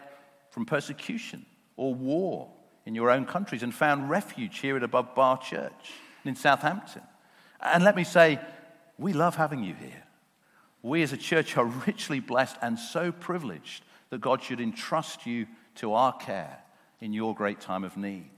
from 0.49 0.65
persecution 0.65 1.45
or 1.75 1.93
war 1.93 2.49
in 2.87 2.95
your 2.95 3.11
own 3.11 3.25
countries 3.25 3.61
and 3.61 3.73
found 3.73 4.09
refuge 4.09 4.59
here 4.59 4.75
at 4.75 4.83
Above 4.83 5.13
Bar 5.13 5.37
Church 5.37 5.91
in 6.25 6.35
Southampton. 6.35 7.03
And 7.61 7.83
let 7.83 7.95
me 7.95 8.03
say, 8.03 8.39
we 8.97 9.13
love 9.13 9.35
having 9.35 9.63
you 9.63 9.75
here. 9.75 10.03
We 10.81 11.03
as 11.03 11.13
a 11.13 11.17
church 11.17 11.55
are 11.57 11.65
richly 11.65 12.19
blessed 12.19 12.57
and 12.61 12.79
so 12.79 13.11
privileged 13.11 13.83
that 14.09 14.21
God 14.21 14.41
should 14.41 14.61
entrust 14.61 15.25
you 15.27 15.45
to 15.75 15.93
our 15.93 16.13
care 16.13 16.59
in 16.99 17.13
your 17.13 17.35
great 17.35 17.59
time 17.59 17.83
of 17.83 17.97
need. 17.97 18.37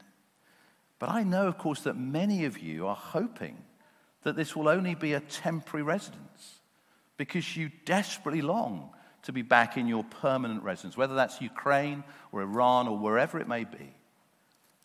But 0.99 1.09
I 1.09 1.23
know, 1.23 1.47
of 1.47 1.57
course, 1.57 1.81
that 1.81 1.97
many 1.97 2.45
of 2.45 2.59
you 2.59 2.85
are 2.87 2.95
hoping 2.95 3.57
that 4.23 4.35
this 4.35 4.55
will 4.55 4.67
only 4.67 4.95
be 4.95 5.13
a 5.13 5.21
temporary 5.21 5.83
residence 5.83 6.59
because 7.15 7.55
you 7.55 7.71
desperately 7.85 8.41
long 8.41 8.89
to 9.23 9.31
be 9.31 9.41
back 9.41 9.77
in 9.77 9.87
your 9.87 10.03
permanent 10.03 10.63
residence, 10.63 10.97
whether 10.97 11.15
that's 11.15 11.41
Ukraine 11.41 12.03
or 12.31 12.41
Iran 12.41 12.87
or 12.87 12.97
wherever 12.97 13.39
it 13.39 13.47
may 13.47 13.63
be. 13.63 13.93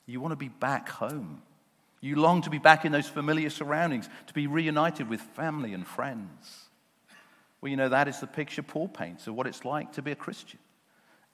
You 0.07 0.21
want 0.21 0.33
to 0.33 0.37
be 0.37 0.49
back 0.49 0.89
home. 0.89 1.43
You 2.01 2.17
long 2.17 2.43
to 2.43 2.51
be 2.51 2.59
back 2.59 2.85
in 2.85 2.93
those 2.93 3.09
familiar 3.09 3.51
surroundings, 3.51 4.09
to 4.27 4.35
be 4.35 4.47
reunited 4.47 5.09
with 5.09 5.21
family 5.21 5.73
and 5.73 5.87
friends. 5.87 6.69
Well, 7.61 7.71
you 7.71 7.77
know, 7.77 7.89
that 7.89 8.09
is 8.09 8.21
the 8.21 8.27
picture 8.27 8.63
Paul 8.63 8.89
paints 8.89 9.27
of 9.27 9.35
what 9.35 9.47
it's 9.47 9.65
like 9.65 9.93
to 9.93 10.03
be 10.03 10.13
a 10.13 10.17
Christian. 10.17 10.59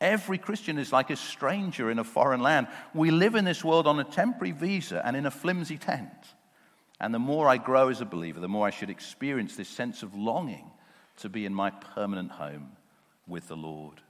Every 0.01 0.39
Christian 0.39 0.79
is 0.79 0.93
like 0.93 1.11
a 1.11 1.17
stranger 1.17 1.91
in 1.91 1.99
a 1.99 2.05
foreign 2.05 2.41
land. 2.41 2.69
We 2.95 3.11
live 3.11 3.35
in 3.35 3.45
this 3.45 3.63
world 3.63 3.87
on 3.87 4.01
a 4.01 4.05
temporary 4.05 4.53
visa 4.53 5.03
and 5.05 5.15
in 5.15 5.27
a 5.27 5.31
flimsy 5.31 5.77
tent. 5.77 6.11
And 6.99 7.13
the 7.13 7.19
more 7.19 7.49
I 7.49 7.59
grow 7.59 7.89
as 7.89 8.01
a 8.01 8.07
believer, 8.07 8.41
the 8.41 8.49
more 8.49 8.67
I 8.67 8.71
should 8.71 8.91
experience 8.91 9.57
this 9.57 9.69
sense 9.69 10.03
of 10.03 10.15
longing 10.15 10.71
to 11.19 11.29
be 11.29 11.45
in 11.45 11.55
my 11.55 11.71
permanent 11.71 12.31
home 12.31 12.73
with 13.27 13.49
the 13.49 13.57
Lord. 13.57 14.01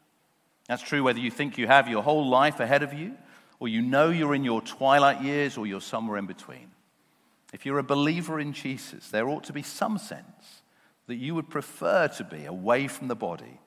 That's 0.68 0.82
true 0.82 1.02
whether 1.02 1.18
you 1.18 1.30
think 1.30 1.58
you 1.58 1.66
have 1.66 1.88
your 1.88 2.02
whole 2.02 2.28
life 2.28 2.60
ahead 2.60 2.84
of 2.84 2.92
you, 2.92 3.16
or 3.58 3.68
you 3.68 3.82
know 3.82 4.10
you're 4.10 4.34
in 4.34 4.44
your 4.44 4.62
twilight 4.62 5.22
years, 5.22 5.58
or 5.58 5.66
you're 5.66 5.80
somewhere 5.80 6.18
in 6.18 6.26
between. 6.26 6.70
If 7.52 7.66
you're 7.66 7.78
a 7.78 7.84
believer 7.84 8.38
in 8.38 8.52
Jesus, 8.52 9.10
there 9.10 9.28
ought 9.28 9.44
to 9.44 9.52
be 9.52 9.62
some 9.62 9.98
sense 9.98 10.62
that 11.08 11.16
you 11.16 11.34
would 11.34 11.50
prefer 11.50 12.06
to 12.06 12.24
be 12.24 12.44
away 12.44 12.86
from 12.86 13.08
the 13.08 13.16
body 13.16 13.58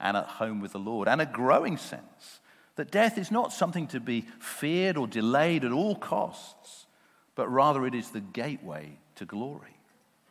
and 0.00 0.16
at 0.16 0.26
home 0.26 0.60
with 0.60 0.72
the 0.72 0.78
Lord, 0.78 1.08
and 1.08 1.20
a 1.20 1.26
growing 1.26 1.76
sense 1.76 2.40
that 2.76 2.92
death 2.92 3.18
is 3.18 3.32
not 3.32 3.52
something 3.52 3.88
to 3.88 3.98
be 3.98 4.24
feared 4.38 4.96
or 4.96 5.08
delayed 5.08 5.64
at 5.64 5.72
all 5.72 5.96
costs, 5.96 6.86
but 7.34 7.48
rather 7.48 7.84
it 7.86 7.94
is 7.94 8.10
the 8.10 8.20
gateway 8.20 8.98
to 9.16 9.24
glory, 9.24 9.76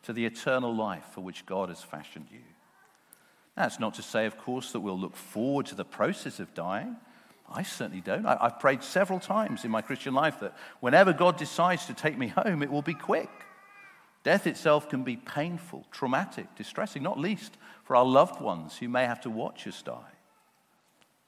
to 0.02 0.14
the 0.14 0.24
eternal 0.24 0.74
life 0.74 1.04
for 1.12 1.20
which 1.20 1.44
God 1.44 1.68
has 1.68 1.82
fashioned 1.82 2.28
you. 2.32 2.40
That's 3.54 3.78
not 3.78 3.94
to 3.94 4.02
say, 4.02 4.24
of 4.24 4.38
course, 4.38 4.72
that 4.72 4.80
we'll 4.80 4.98
look 4.98 5.16
forward 5.16 5.66
to 5.66 5.74
the 5.74 5.84
process 5.84 6.40
of 6.40 6.54
dying. 6.54 6.96
I 7.50 7.64
certainly 7.64 8.00
don't. 8.00 8.24
I, 8.24 8.38
have 8.40 8.60
prayed 8.60 8.82
several 8.82 9.20
times 9.20 9.64
in 9.64 9.70
my 9.70 9.82
Christian 9.82 10.14
life 10.14 10.40
that 10.40 10.56
whenever 10.80 11.12
God 11.12 11.36
decides 11.36 11.86
to 11.86 11.94
take 11.94 12.16
me 12.16 12.28
home, 12.28 12.62
it 12.62 12.70
will 12.70 12.82
be 12.82 12.94
quick. 12.94 13.30
Death 14.22 14.46
itself 14.46 14.88
can 14.88 15.02
be 15.02 15.16
painful, 15.16 15.86
traumatic, 15.90 16.54
distressing, 16.56 17.02
not 17.02 17.18
least 17.18 17.56
for 17.88 17.96
our 17.96 18.04
loved 18.04 18.38
ones 18.38 18.76
who 18.76 18.86
may 18.86 19.06
have 19.06 19.22
to 19.22 19.30
watch 19.30 19.66
us 19.66 19.80
die. 19.80 20.12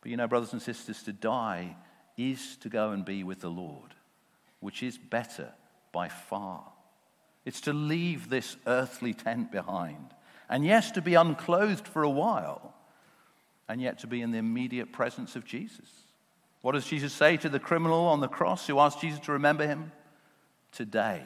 But 0.03 0.11
you 0.11 0.19
know, 0.19 0.29
brothers 0.29 0.53
and 0.53 0.61
sisters, 0.61 1.03
to 1.05 1.13
die 1.15 1.75
is 2.19 2.59
to 2.59 2.69
go 2.69 2.91
and 2.91 3.03
be 3.03 3.25
with 3.25 3.41
the 3.41 3.49
Lord, 3.49 3.95
which 4.61 4.83
is 4.83 4.99
better 4.99 5.55
by 5.91 6.09
far. 6.09 6.63
It's 7.47 7.63
to 7.63 7.73
leave 7.73 8.29
this 8.29 8.59
earthly 8.67 9.15
tent 9.15 9.51
behind. 9.51 10.11
And 10.51 10.63
yes, 10.63 10.91
to 10.91 11.01
be 11.01 11.15
unclothed 11.15 11.89
for 11.89 12.03
a 12.03 12.11
while, 12.11 12.75
and 13.67 13.81
yet 13.81 13.99
to 14.01 14.07
be 14.07 14.21
in 14.21 14.31
the 14.31 14.37
immediate 14.37 14.93
presence 14.93 15.37
of 15.37 15.47
Jesus. 15.47 15.89
What 16.61 16.73
does 16.73 16.85
Jesus 16.85 17.15
say 17.15 17.39
to 17.39 17.49
the 17.49 17.59
criminal 17.59 18.01
on 18.01 18.21
the 18.21 18.29
cross 18.29 18.67
who 18.67 18.81
asked 18.81 19.01
Jesus 19.01 19.21
to 19.21 19.33
remember 19.33 19.67
him? 19.67 19.93
Today, 20.73 21.23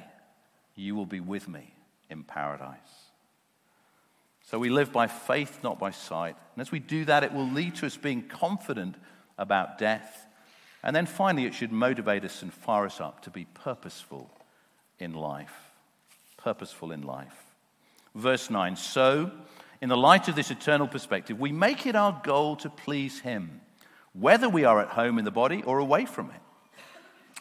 you 0.77 0.95
will 0.95 1.07
be 1.07 1.19
with 1.19 1.49
me 1.49 1.75
in 2.09 2.23
paradise. 2.23 3.04
So 4.55 4.61
we 4.61 4.71
live 4.71 4.93
by 4.93 5.09
faith, 5.09 5.65
not 5.65 5.81
by 5.81 5.91
sight. 5.91 6.37
And 6.55 6.61
as 6.61 6.71
we 6.71 6.79
do 6.79 7.05
that, 7.07 7.25
it 7.25 7.33
will 7.33 7.51
lead 7.51 7.75
to 7.75 7.87
us 7.87 7.97
being 7.97 8.23
confident 8.23 8.95
about 9.37 9.79
death. 9.79 10.29
And 10.85 10.95
then 10.95 11.07
finally, 11.07 11.45
it 11.45 11.55
should 11.55 11.73
motivate 11.73 12.25
us 12.25 12.41
and 12.41 12.55
fire 12.55 12.87
us 12.87 13.01
up 13.01 13.23
to 13.23 13.31
be 13.31 13.47
purposeful 13.47 14.31
in 15.01 15.13
life. 15.13 15.73
Purposeful 16.37 16.93
in 16.93 17.03
life. 17.03 17.35
Verse 18.15 18.49
9 18.49 18.77
So, 18.77 19.33
in 19.81 19.89
the 19.89 19.97
light 19.97 20.29
of 20.29 20.37
this 20.37 20.53
eternal 20.53 20.87
perspective, 20.87 21.41
we 21.41 21.51
make 21.51 21.85
it 21.85 21.97
our 21.97 22.21
goal 22.23 22.55
to 22.59 22.71
please 22.71 23.19
Him, 23.19 23.61
whether 24.13 24.49
we 24.49 24.65
are 24.65 24.81
at 24.81 24.91
home 24.91 25.19
in 25.19 25.25
the 25.25 25.33
body 25.33 25.65
or 25.65 25.81
away 25.81 26.07
from 26.07 26.31
it. 26.31 26.44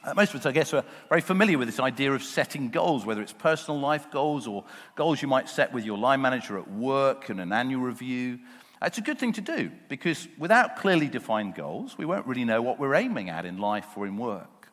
Uh, 0.04 0.14
most 0.16 0.34
of 0.34 0.42
us, 0.42 0.46
I 0.46 0.52
guess, 0.52 0.74
are 0.74 0.84
very 1.08 1.22
familiar 1.22 1.58
with 1.58 1.68
this 1.68 1.80
idea 1.80 2.12
of 2.12 2.24
setting 2.24 2.70
goals, 2.70 3.06
whether 3.06 3.22
it's 3.22 3.32
personal 3.32 3.80
life 3.80 4.12
goals 4.12 4.48
or 4.48 4.66
goals 4.96 5.22
you 5.22 5.30
might 5.30 5.48
set 5.48 5.72
with 5.72 5.86
your 5.86 5.98
line 5.98 6.22
manager 6.22 6.58
at 6.58 6.70
work 6.70 7.30
and 7.30 7.40
an 7.40 7.54
annual 7.54 7.82
review. 7.82 8.40
Uh, 8.82 8.88
it's 8.88 8.98
a 8.98 9.02
good 9.02 9.18
thing 9.18 9.32
to 9.34 9.42
do 9.42 9.72
because 9.88 10.28
without 10.38 10.76
clearly 10.76 11.08
defined 11.08 11.56
goals, 11.56 11.98
we 11.98 12.06
won't 12.06 12.28
really 12.28 12.44
know 12.44 12.62
what 12.62 12.80
we're 12.80 12.96
aiming 12.96 13.30
at 13.30 13.46
in 13.46 13.58
life 13.58 13.88
or 13.96 14.06
in 14.06 14.18
work. 14.18 14.70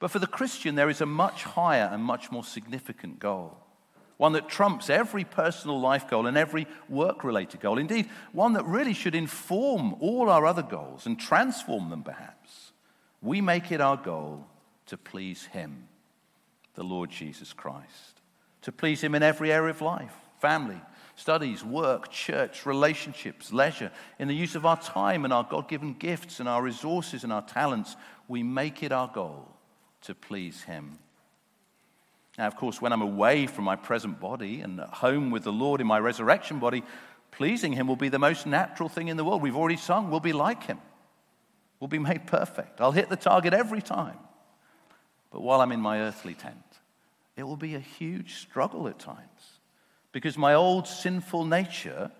But 0.00 0.10
for 0.10 0.18
the 0.18 0.26
Christian, 0.26 0.74
there 0.74 0.90
is 0.90 1.00
a 1.00 1.06
much 1.06 1.44
higher 1.44 1.88
and 1.92 2.02
much 2.02 2.32
more 2.32 2.42
significant 2.42 3.20
goal. 3.20 3.56
One 4.16 4.32
that 4.32 4.48
trumps 4.48 4.90
every 4.90 5.24
personal 5.24 5.80
life 5.80 6.10
goal 6.10 6.26
and 6.26 6.36
every 6.36 6.66
work 6.88 7.22
related 7.22 7.60
goal. 7.60 7.78
Indeed, 7.78 8.08
one 8.32 8.54
that 8.54 8.64
really 8.64 8.94
should 8.94 9.14
inform 9.14 9.94
all 10.00 10.28
our 10.28 10.44
other 10.44 10.62
goals 10.62 11.06
and 11.06 11.18
transform 11.18 11.88
them, 11.88 12.02
perhaps 12.02 12.69
we 13.22 13.40
make 13.40 13.70
it 13.70 13.80
our 13.80 13.96
goal 13.96 14.46
to 14.86 14.96
please 14.96 15.46
Him, 15.46 15.88
the 16.74 16.82
Lord 16.82 17.10
Jesus 17.10 17.52
Christ, 17.52 18.20
to 18.62 18.72
please 18.72 19.00
Him 19.00 19.14
in 19.14 19.22
every 19.22 19.52
area 19.52 19.70
of 19.70 19.80
life 19.80 20.14
family, 20.40 20.80
studies, 21.16 21.62
work, 21.62 22.10
church, 22.10 22.64
relationships, 22.64 23.52
leisure, 23.52 23.90
in 24.18 24.26
the 24.26 24.34
use 24.34 24.54
of 24.54 24.64
our 24.64 24.80
time 24.80 25.24
and 25.24 25.34
our 25.34 25.44
God 25.44 25.68
given 25.68 25.92
gifts 25.92 26.40
and 26.40 26.48
our 26.48 26.62
resources 26.62 27.24
and 27.24 27.32
our 27.32 27.42
talents. 27.42 27.94
We 28.26 28.42
make 28.42 28.82
it 28.82 28.90
our 28.90 29.08
goal 29.08 29.54
to 30.02 30.14
please 30.14 30.62
Him. 30.62 30.98
Now, 32.38 32.46
of 32.46 32.56
course, 32.56 32.80
when 32.80 32.90
I'm 32.90 33.02
away 33.02 33.46
from 33.46 33.64
my 33.64 33.76
present 33.76 34.18
body 34.18 34.62
and 34.62 34.80
at 34.80 34.88
home 34.88 35.30
with 35.30 35.44
the 35.44 35.52
Lord 35.52 35.82
in 35.82 35.86
my 35.86 36.00
resurrection 36.00 36.58
body, 36.58 36.82
pleasing 37.32 37.74
Him 37.74 37.86
will 37.86 37.96
be 37.96 38.08
the 38.08 38.18
most 38.18 38.46
natural 38.46 38.88
thing 38.88 39.08
in 39.08 39.18
the 39.18 39.24
world. 39.24 39.42
We've 39.42 39.56
already 39.56 39.76
sung, 39.76 40.10
we'll 40.10 40.20
be 40.20 40.32
like 40.32 40.62
Him 40.62 40.78
will 41.80 41.88
be 41.88 41.98
made 41.98 42.26
perfect. 42.26 42.80
I'll 42.80 42.92
hit 42.92 43.08
the 43.08 43.16
target 43.16 43.54
every 43.54 43.82
time. 43.82 44.18
But 45.30 45.40
while 45.40 45.60
I'm 45.60 45.72
in 45.72 45.80
my 45.80 46.00
earthly 46.00 46.34
tent, 46.34 46.56
it 47.36 47.44
will 47.44 47.56
be 47.56 47.74
a 47.74 47.80
huge 47.80 48.34
struggle 48.34 48.86
at 48.86 48.98
times 48.98 49.58
because 50.12 50.36
my 50.36 50.54
old 50.54 50.86
sinful 50.86 51.46
nature 51.46 52.10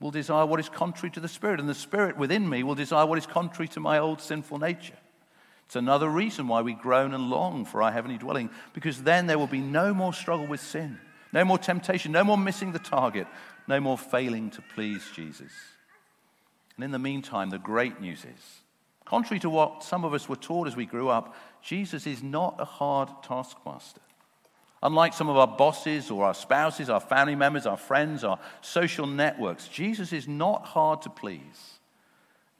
will 0.00 0.10
desire 0.10 0.46
what 0.46 0.60
is 0.60 0.68
contrary 0.68 1.10
to 1.10 1.20
the 1.20 1.28
Spirit, 1.28 1.60
and 1.60 1.68
the 1.68 1.74
Spirit 1.74 2.16
within 2.16 2.48
me 2.48 2.62
will 2.62 2.74
desire 2.74 3.04
what 3.04 3.18
is 3.18 3.26
contrary 3.26 3.68
to 3.68 3.80
my 3.80 3.98
old 3.98 4.20
sinful 4.20 4.58
nature. 4.58 4.96
It's 5.66 5.76
another 5.76 6.08
reason 6.08 6.48
why 6.48 6.62
we 6.62 6.72
groan 6.72 7.12
and 7.12 7.28
long 7.28 7.64
for 7.64 7.82
our 7.82 7.92
heavenly 7.92 8.16
dwelling, 8.16 8.48
because 8.72 9.02
then 9.02 9.26
there 9.26 9.38
will 9.38 9.48
be 9.48 9.60
no 9.60 9.92
more 9.92 10.14
struggle 10.14 10.46
with 10.46 10.60
sin, 10.60 10.98
no 11.32 11.44
more 11.44 11.58
temptation, 11.58 12.12
no 12.12 12.24
more 12.24 12.38
missing 12.38 12.72
the 12.72 12.78
target, 12.78 13.26
no 13.66 13.80
more 13.80 13.98
failing 13.98 14.50
to 14.50 14.62
please 14.74 15.04
Jesus. 15.14 15.52
And 16.76 16.84
in 16.84 16.92
the 16.92 16.98
meantime, 16.98 17.50
the 17.50 17.58
great 17.58 18.00
news 18.00 18.20
is 18.20 18.60
Contrary 19.08 19.40
to 19.40 19.48
what 19.48 19.82
some 19.82 20.04
of 20.04 20.12
us 20.12 20.28
were 20.28 20.36
taught 20.36 20.68
as 20.68 20.76
we 20.76 20.84
grew 20.84 21.08
up, 21.08 21.34
Jesus 21.62 22.06
is 22.06 22.22
not 22.22 22.56
a 22.58 22.66
hard 22.66 23.08
taskmaster. 23.22 24.02
Unlike 24.82 25.14
some 25.14 25.30
of 25.30 25.38
our 25.38 25.46
bosses 25.46 26.10
or 26.10 26.26
our 26.26 26.34
spouses, 26.34 26.90
our 26.90 27.00
family 27.00 27.34
members, 27.34 27.64
our 27.64 27.78
friends, 27.78 28.22
our 28.22 28.38
social 28.60 29.06
networks, 29.06 29.66
Jesus 29.66 30.12
is 30.12 30.28
not 30.28 30.66
hard 30.66 31.00
to 31.02 31.08
please. 31.08 31.78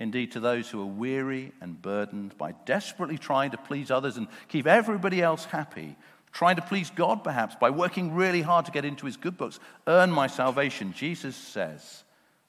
Indeed, 0.01 0.33
to 0.33 0.41
those 0.41 0.71
who 0.71 0.81
are 0.81 0.87
weary 0.87 1.53
and 1.61 1.83
burdened 1.83 2.39
by 2.39 2.53
desperately 2.65 3.19
trying 3.19 3.51
to 3.51 3.59
please 3.59 3.91
others 3.91 4.17
and 4.17 4.27
keep 4.49 4.67
everybody 4.67 5.21
else 5.21 5.45
happy, 5.45 5.97
trying 6.33 6.57
to 6.57 6.63
please 6.63 6.89
God 6.89 7.23
perhaps 7.23 7.57
by 7.57 7.69
working 7.69 8.15
really 8.15 8.41
hard 8.41 8.65
to 8.65 8.73
get 8.73 8.87
into 8.87 9.05
his 9.05 9.19
good 9.19 9.37
books, 9.37 9.61
earn 9.87 10.11
my 10.11 10.29
salvation, 10.29 10.95
Jesus 10.95 11.37
says, 11.37 12.05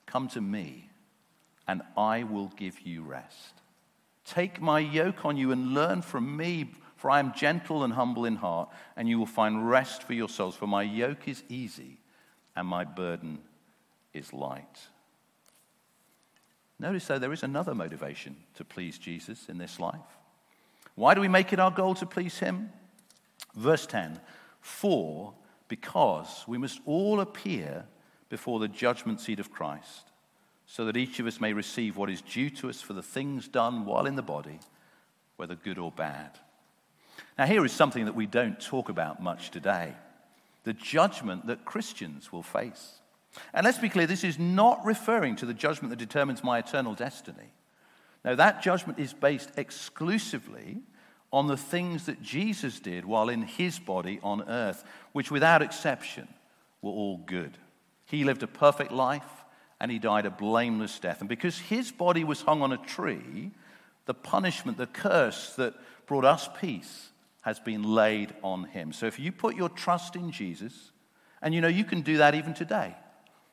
Come 0.05 0.29
to 0.29 0.39
me, 0.39 0.89
and 1.67 1.81
I 1.97 2.23
will 2.23 2.47
give 2.55 2.79
you 2.79 3.03
rest. 3.03 3.58
Take 4.29 4.61
my 4.61 4.77
yoke 4.77 5.25
on 5.25 5.37
you 5.37 5.51
and 5.51 5.73
learn 5.73 6.03
from 6.03 6.37
me, 6.37 6.69
for 6.97 7.09
I 7.09 7.17
am 7.17 7.33
gentle 7.33 7.83
and 7.83 7.93
humble 7.93 8.25
in 8.25 8.35
heart, 8.35 8.69
and 8.95 9.09
you 9.09 9.17
will 9.17 9.25
find 9.25 9.67
rest 9.67 10.03
for 10.03 10.13
your 10.13 10.29
souls. 10.29 10.55
For 10.55 10.67
my 10.67 10.83
yoke 10.83 11.27
is 11.27 11.43
easy 11.49 11.97
and 12.55 12.67
my 12.67 12.83
burden 12.83 13.39
is 14.13 14.31
light. 14.31 14.87
Notice, 16.77 17.07
though, 17.07 17.17
there 17.17 17.33
is 17.33 17.41
another 17.41 17.73
motivation 17.73 18.35
to 18.53 18.63
please 18.63 18.99
Jesus 18.99 19.49
in 19.49 19.57
this 19.57 19.79
life. 19.79 19.99
Why 20.93 21.15
do 21.15 21.21
we 21.21 21.27
make 21.27 21.51
it 21.51 21.59
our 21.59 21.71
goal 21.71 21.95
to 21.95 22.05
please 22.05 22.37
him? 22.37 22.71
Verse 23.55 23.87
10 23.87 24.19
For, 24.61 25.33
because 25.67 26.45
we 26.47 26.59
must 26.59 26.81
all 26.85 27.19
appear 27.19 27.85
before 28.29 28.59
the 28.59 28.67
judgment 28.67 29.21
seat 29.21 29.39
of 29.39 29.51
Christ 29.51 30.08
so 30.71 30.85
that 30.85 30.95
each 30.95 31.19
of 31.19 31.25
us 31.25 31.41
may 31.41 31.51
receive 31.51 31.97
what 31.97 32.11
is 32.11 32.21
due 32.21 32.51
to 32.51 32.69
us 32.69 32.79
for 32.79 32.93
the 32.93 33.01
things 33.01 33.47
done 33.47 33.85
while 33.85 34.05
in 34.05 34.15
the 34.15 34.21
body, 34.21 34.59
whether 35.35 35.55
good 35.55 35.79
or 35.79 35.91
bad. 35.91 36.29
Now, 37.39 37.47
here 37.47 37.65
is 37.65 37.71
something 37.71 38.05
that 38.05 38.15
we 38.15 38.27
don't 38.27 38.61
talk 38.61 38.87
about 38.87 39.21
much 39.21 39.49
today 39.49 39.95
the 40.65 40.73
judgment 40.73 41.47
that 41.47 41.65
Christians 41.65 42.31
will 42.31 42.43
face. 42.43 42.99
And 43.53 43.63
let's 43.63 43.79
be 43.79 43.89
clear, 43.89 44.05
this 44.05 44.25
is 44.25 44.37
not 44.37 44.85
referring 44.85 45.37
to 45.37 45.47
the 45.47 45.53
judgment 45.53 45.89
that 45.89 45.97
determines 45.97 46.43
my 46.43 46.59
eternal 46.59 46.93
destiny. 46.93 47.53
Now, 48.23 48.35
that 48.35 48.61
judgment 48.61 48.99
is 48.99 49.13
based 49.13 49.49
exclusively 49.57 50.81
on 51.31 51.47
the 51.47 51.57
things 51.57 52.05
that 52.05 52.21
Jesus 52.21 52.79
did 52.79 53.05
while 53.05 53.29
in 53.29 53.41
his 53.41 53.79
body 53.79 54.19
on 54.21 54.47
earth, 54.47 54.83
which 55.13 55.31
without 55.31 55.63
exception 55.63 56.27
were 56.81 56.91
all 56.91 57.17
good. 57.17 57.57
He 58.05 58.23
lived 58.23 58.43
a 58.43 58.47
perfect 58.47 58.91
life 58.91 59.38
and 59.79 59.91
he 59.91 59.99
died 59.99 60.25
a 60.25 60.31
blameless 60.31 60.99
death. 60.99 61.19
And 61.21 61.29
because 61.29 61.57
his 61.57 61.91
body 61.91 62.23
was 62.23 62.41
hung 62.41 62.61
on 62.61 62.71
a 62.71 62.77
tree, 62.77 63.51
the 64.05 64.13
punishment, 64.13 64.77
the 64.77 64.87
curse 64.87 65.53
that 65.55 65.73
brought 66.05 66.25
us 66.25 66.49
peace 66.59 67.09
has 67.41 67.59
been 67.59 67.83
laid 67.83 68.33
on 68.43 68.65
him. 68.65 68.91
So 68.91 69.05
if 69.05 69.19
you 69.19 69.31
put 69.31 69.55
your 69.55 69.69
trust 69.69 70.15
in 70.15 70.31
Jesus, 70.31 70.91
and 71.41 71.53
you 71.53 71.61
know 71.61 71.67
you 71.67 71.85
can 71.85 72.01
do 72.01 72.17
that 72.17 72.35
even 72.35 72.53
today, 72.53 72.95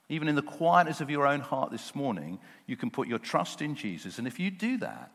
even 0.08 0.28
in 0.28 0.34
the 0.34 0.42
quietness 0.42 1.00
of 1.00 1.10
your 1.10 1.26
own 1.26 1.40
heart 1.40 1.70
this 1.70 1.94
morning, 1.94 2.38
you 2.66 2.76
can 2.76 2.90
put 2.90 3.08
your 3.08 3.18
trust 3.18 3.62
in 3.62 3.74
Jesus. 3.74 4.18
And 4.18 4.26
if 4.26 4.40
you 4.40 4.50
do 4.50 4.78
that, 4.78 5.10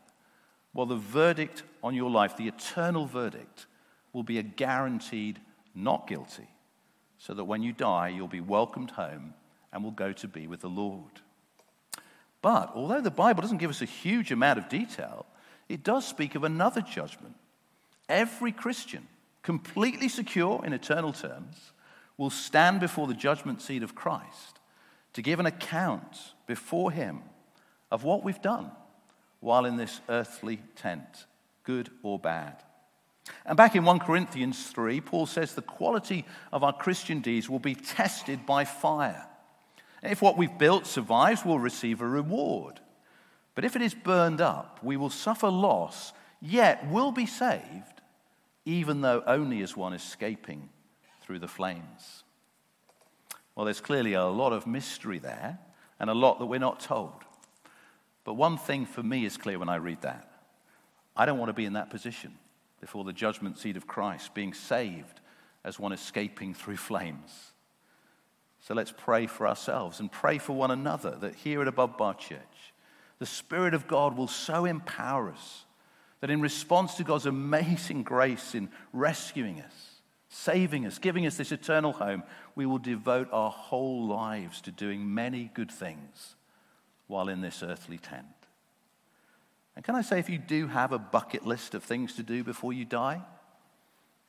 well, 0.74 0.86
the 0.86 0.96
verdict 0.96 1.64
on 1.84 1.96
your 1.96 2.10
life, 2.10 2.38
the 2.38 2.48
eternal 2.48 3.06
verdict, 3.06 3.66
will 4.14 4.24
be 4.24 4.38
a 4.38 4.44
guaranteed 4.44 5.40
not 5.74 6.08
guilty, 6.08 6.48
so 7.18 7.34
that 7.34 7.46
when 7.46 7.64
you 7.64 7.72
die, 7.72 8.10
you'll 8.10 8.28
be 8.28 8.42
welcomed 8.42 8.92
home 8.92 9.34
and 9.72 9.84
will 9.84 9.92
go 9.92 10.12
to 10.14 10.28
be 10.28 10.48
with 10.48 10.62
the 10.62 10.70
Lord. 10.70 11.22
But 12.42 12.72
although 12.74 13.02
the 13.02 13.12
Bible 13.12 13.42
doesn't 13.42 13.60
give 13.60 13.70
us 13.70 13.82
a 13.82 13.86
huge 13.86 14.32
amount 14.32 14.60
of 14.60 14.70
detail, 14.70 15.26
it 15.70 15.84
does 15.84 16.08
speak 16.08 16.36
of 16.36 16.44
another 16.44 16.82
judgment. 16.82 17.36
Every 18.10 18.52
Christian, 18.52 19.08
completely 19.44 20.10
secure 20.10 20.66
in 20.66 20.74
eternal 20.74 21.14
terms, 21.14 21.72
will 22.18 22.30
stand 22.30 22.80
before 22.80 23.08
the 23.08 23.14
judgment 23.14 23.62
seat 23.62 23.84
of 23.84 23.96
Christ 23.96 24.60
to 25.14 25.22
give 25.22 25.40
an 25.40 25.46
account 25.46 26.34
before 26.48 26.92
Him 26.92 27.22
of 27.92 28.04
what 28.04 28.24
we've 28.24 28.42
done 28.42 28.72
while 29.40 29.66
in 29.66 29.76
this 29.76 30.00
earthly 30.10 30.62
tent, 30.76 31.26
good 31.64 31.90
or 32.04 32.20
bad. 32.20 32.64
And 33.46 33.58
back 33.58 33.76
in 33.76 33.86
1 33.86 34.00
Corinthians 34.00 34.68
3, 34.68 35.02
Paul 35.02 35.26
says 35.26 35.54
the 35.54 35.62
quality 35.62 36.26
of 36.52 36.64
our 36.64 36.74
Christian 36.74 37.20
deeds 37.20 37.50
will 37.50 37.60
be 37.60 37.76
tested 37.76 38.46
by 38.46 38.66
fire. 38.66 39.28
If 40.04 40.22
what 40.22 40.38
we've 40.38 40.58
built 40.58 40.88
survives, 40.88 41.46
we'll 41.46 41.60
receive 41.60 42.02
a 42.02 42.08
reward. 42.08 42.80
But 43.54 43.66
if 43.66 43.76
it 43.76 43.82
is 43.82 43.94
burned 43.94 44.42
up, 44.42 44.80
we 44.82 44.98
will 44.98 45.10
suffer 45.10 45.50
loss, 45.50 46.14
yet 46.42 46.90
will 46.90 47.12
be 47.12 47.26
saved, 47.26 48.02
even 48.66 49.02
though 49.02 49.24
only 49.28 49.62
as 49.62 49.78
one 49.78 49.94
escaping 49.94 50.70
through 51.22 51.40
the 51.40 51.48
flames? 51.48 52.24
Well, 53.56 53.66
there's 53.66 53.82
clearly 53.82 54.14
a 54.14 54.26
lot 54.26 54.54
of 54.54 54.66
mystery 54.66 55.20
there 55.20 55.60
and 56.00 56.10
a 56.10 56.14
lot 56.14 56.40
that 56.40 56.46
we're 56.46 56.60
not 56.60 56.80
told. 56.80 57.14
But 58.24 58.34
one 58.34 58.58
thing 58.58 58.86
for 58.86 59.04
me 59.04 59.26
is 59.26 59.38
clear 59.38 59.60
when 59.60 59.70
I 59.70 59.76
read 59.76 60.02
that 60.02 60.28
I 61.16 61.26
don't 61.26 61.38
want 61.38 61.50
to 61.50 61.54
be 61.54 61.66
in 61.66 61.74
that 61.74 61.90
position 61.90 62.34
before 62.80 63.04
the 63.04 63.14
judgment 63.14 63.58
seat 63.58 63.78
of 63.78 63.86
Christ, 63.86 64.34
being 64.34 64.54
saved 64.54 65.20
as 65.64 65.78
one 65.78 65.92
escaping 65.92 66.54
through 66.54 66.78
flames. 66.78 67.51
So 68.62 68.76
let's 68.76 68.94
pray 68.96 69.26
for 69.26 69.48
ourselves 69.48 70.00
and 70.00 70.12
pray 70.12 70.38
for 70.38 70.54
one 70.54 70.72
another 70.72 71.18
that 71.22 71.36
here 71.36 71.62
at 71.62 71.68
Above 71.68 71.98
Bar 71.98 72.14
Church, 72.14 72.40
the 73.18 73.26
Spirit 73.26 73.74
of 73.74 73.88
God 73.88 74.16
will 74.16 74.28
so 74.28 74.66
empower 74.66 75.32
us 75.32 75.66
that 76.20 76.30
in 76.30 76.42
response 76.42 76.96
to 76.96 77.04
God's 77.04 77.26
amazing 77.26 78.04
grace 78.04 78.54
in 78.54 78.70
rescuing 78.94 79.60
us, 79.62 79.96
saving 80.30 80.86
us, 80.86 81.00
giving 81.00 81.26
us 81.26 81.38
this 81.38 81.52
eternal 81.52 81.92
home, 81.92 82.24
we 82.56 82.68
will 82.68 82.78
devote 82.78 83.28
our 83.32 83.50
whole 83.50 84.08
lives 84.08 84.62
to 84.62 84.72
doing 84.72 85.12
many 85.12 85.50
good 85.56 85.72
things 85.72 86.36
while 87.08 87.30
in 87.30 87.42
this 87.42 87.64
earthly 87.64 87.98
tent. 87.98 88.26
And 89.76 89.84
can 89.84 89.96
I 89.96 90.02
say, 90.02 90.20
if 90.20 90.30
you 90.30 90.38
do 90.38 90.68
have 90.68 90.92
a 90.92 91.00
bucket 91.00 91.46
list 91.46 91.74
of 91.74 91.84
things 91.84 92.14
to 92.16 92.24
do 92.24 92.44
before 92.44 92.74
you 92.74 92.86
die, 92.86 93.22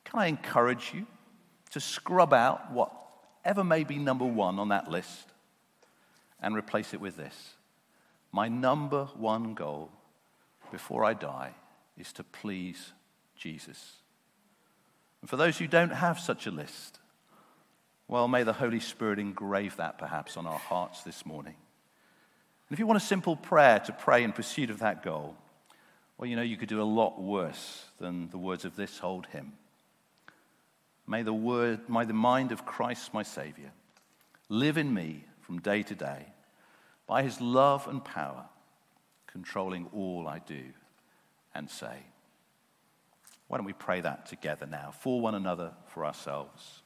can 0.05 0.19
I 0.19 0.25
encourage 0.25 0.91
you 0.93 1.05
to 1.71 1.79
scrub 1.79 2.33
out 2.33 2.71
whatever 3.43 3.63
may 3.63 3.83
be 3.83 3.97
number 3.97 4.25
one 4.25 4.57
on 4.57 4.69
that 4.69 4.89
list 4.89 5.27
and 6.41 6.55
replace 6.55 6.93
it 6.93 7.01
with 7.01 7.17
this? 7.17 7.55
My 8.31 8.47
number 8.47 9.05
one 9.17 9.53
goal 9.53 9.91
before 10.71 11.03
I 11.03 11.13
die 11.13 11.51
is 11.97 12.13
to 12.13 12.23
please 12.23 12.93
Jesus. 13.35 13.97
And 15.21 15.29
for 15.29 15.35
those 15.35 15.57
who 15.57 15.67
don't 15.67 15.91
have 15.91 16.19
such 16.19 16.47
a 16.47 16.51
list, 16.51 16.99
well, 18.07 18.29
may 18.29 18.43
the 18.43 18.53
Holy 18.53 18.79
Spirit 18.79 19.19
engrave 19.19 19.75
that 19.75 19.97
perhaps 19.97 20.37
on 20.37 20.47
our 20.47 20.59
hearts 20.59 21.03
this 21.03 21.25
morning. 21.25 21.55
And 22.69 22.75
if 22.75 22.79
you 22.79 22.87
want 22.87 23.01
a 23.01 23.05
simple 23.05 23.35
prayer 23.35 23.79
to 23.79 23.91
pray 23.91 24.23
in 24.23 24.31
pursuit 24.31 24.69
of 24.69 24.79
that 24.79 25.03
goal, 25.03 25.35
well, 26.17 26.29
you 26.29 26.37
know, 26.37 26.41
you 26.41 26.55
could 26.55 26.69
do 26.69 26.81
a 26.81 26.83
lot 26.83 27.21
worse 27.21 27.85
than 27.99 28.29
the 28.29 28.37
words 28.37 28.63
of 28.63 28.77
this 28.77 29.01
old 29.03 29.27
hymn. 29.27 29.53
May 31.07 31.23
the 31.23 31.33
word, 31.33 31.89
may 31.89 32.05
the 32.05 32.13
mind 32.13 32.51
of 32.51 32.65
Christ 32.65 33.13
my 33.13 33.23
Savior 33.23 33.71
live 34.49 34.77
in 34.77 34.93
me 34.93 35.25
from 35.41 35.59
day 35.59 35.83
to 35.83 35.95
day 35.95 36.27
by 37.07 37.23
his 37.23 37.41
love 37.41 37.87
and 37.87 38.03
power, 38.03 38.45
controlling 39.27 39.87
all 39.93 40.27
I 40.27 40.39
do 40.39 40.63
and 41.53 41.69
say. 41.69 41.97
Why 43.47 43.57
don't 43.57 43.65
we 43.65 43.73
pray 43.73 44.01
that 44.01 44.25
together 44.25 44.65
now, 44.65 44.93
for 44.99 45.19
one 45.19 45.35
another, 45.35 45.73
for 45.87 46.05
ourselves? 46.05 46.81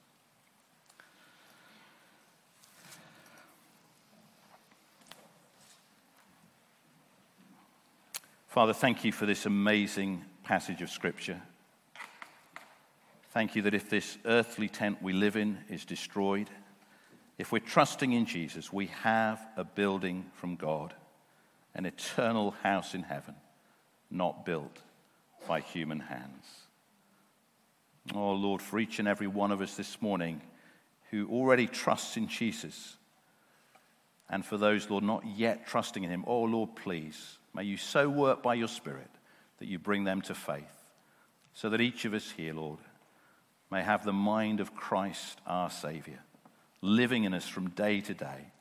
Father, 8.48 8.74
thank 8.74 9.06
you 9.06 9.12
for 9.12 9.28
this 9.28 9.46
amazing 9.46 10.26
passage 10.44 10.82
of 10.82 10.90
Scripture. 10.90 11.42
Thank 13.38 13.56
you 13.56 13.62
that 13.62 13.76
if 13.76 13.88
this 13.88 14.18
earthly 14.26 14.68
tent 14.68 15.00
we 15.00 15.14
live 15.14 15.36
in 15.36 15.60
is 15.70 15.86
destroyed, 15.86 16.50
if 17.38 17.52
we're 17.52 17.60
trusting 17.60 18.12
in 18.12 18.26
Jesus, 18.26 18.74
we 18.74 18.88
have 19.04 19.40
a 19.56 19.64
building 19.64 20.26
from 20.34 20.56
God, 20.56 20.96
an 21.76 21.86
eternal 21.86 22.56
house 22.64 22.96
in 22.96 23.04
heaven 23.04 23.36
not 24.10 24.44
built 24.44 24.82
by 25.48 25.60
human 25.60 26.00
hands. 26.00 26.46
Oh 28.16 28.32
Lord, 28.32 28.60
for 28.60 28.80
each 28.80 28.98
and 28.98 29.08
every 29.08 29.28
one 29.28 29.52
of 29.52 29.62
us 29.62 29.76
this 29.76 30.02
morning 30.02 30.42
who 31.12 31.30
already 31.30 31.68
trusts 31.68 32.18
in 32.18 32.28
Jesus, 32.28 32.96
and 34.32 34.44
for 34.44 34.58
those, 34.58 34.90
Lord, 34.90 35.04
not 35.04 35.24
yet 35.28 35.68
trusting 35.68 36.04
in 36.04 36.10
Him, 36.10 36.24
oh 36.26 36.42
Lord, 36.42 36.76
please, 36.76 37.38
may 37.54 37.66
you 37.66 37.78
so 37.78 38.10
work 38.10 38.42
by 38.42 38.56
your 38.56 38.68
Spirit 38.68 39.12
that 39.60 39.68
you 39.68 39.78
bring 39.78 40.06
them 40.06 40.24
to 40.24 40.34
faith, 40.34 40.64
so 41.54 41.70
that 41.70 41.82
each 41.82 42.04
of 42.04 42.16
us 42.16 42.32
here, 42.32 42.56
Lord, 42.56 42.80
may 43.70 43.84
have 43.84 44.04
the 44.04 44.14
mind 44.14 44.60
of 44.60 44.76
Christ 44.76 45.40
our 45.46 45.70
Savior, 45.70 46.20
living 46.82 47.24
in 47.24 47.34
us 47.34 47.48
from 47.48 47.70
day 47.72 48.02
to 48.02 48.14
day 48.14 48.52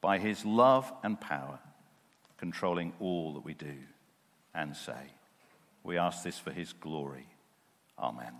by 0.00 0.18
His 0.18 0.44
love 0.44 0.92
and 1.02 1.20
power, 1.20 1.58
controlling 2.38 2.92
all 3.00 3.34
that 3.34 3.44
we 3.44 3.54
do 3.54 3.74
and 4.54 4.76
say. 4.76 5.12
We 5.82 5.96
ask 5.96 6.22
this 6.22 6.38
for 6.38 6.50
his 6.50 6.72
glory. 6.72 7.26
Amen. 7.98 8.34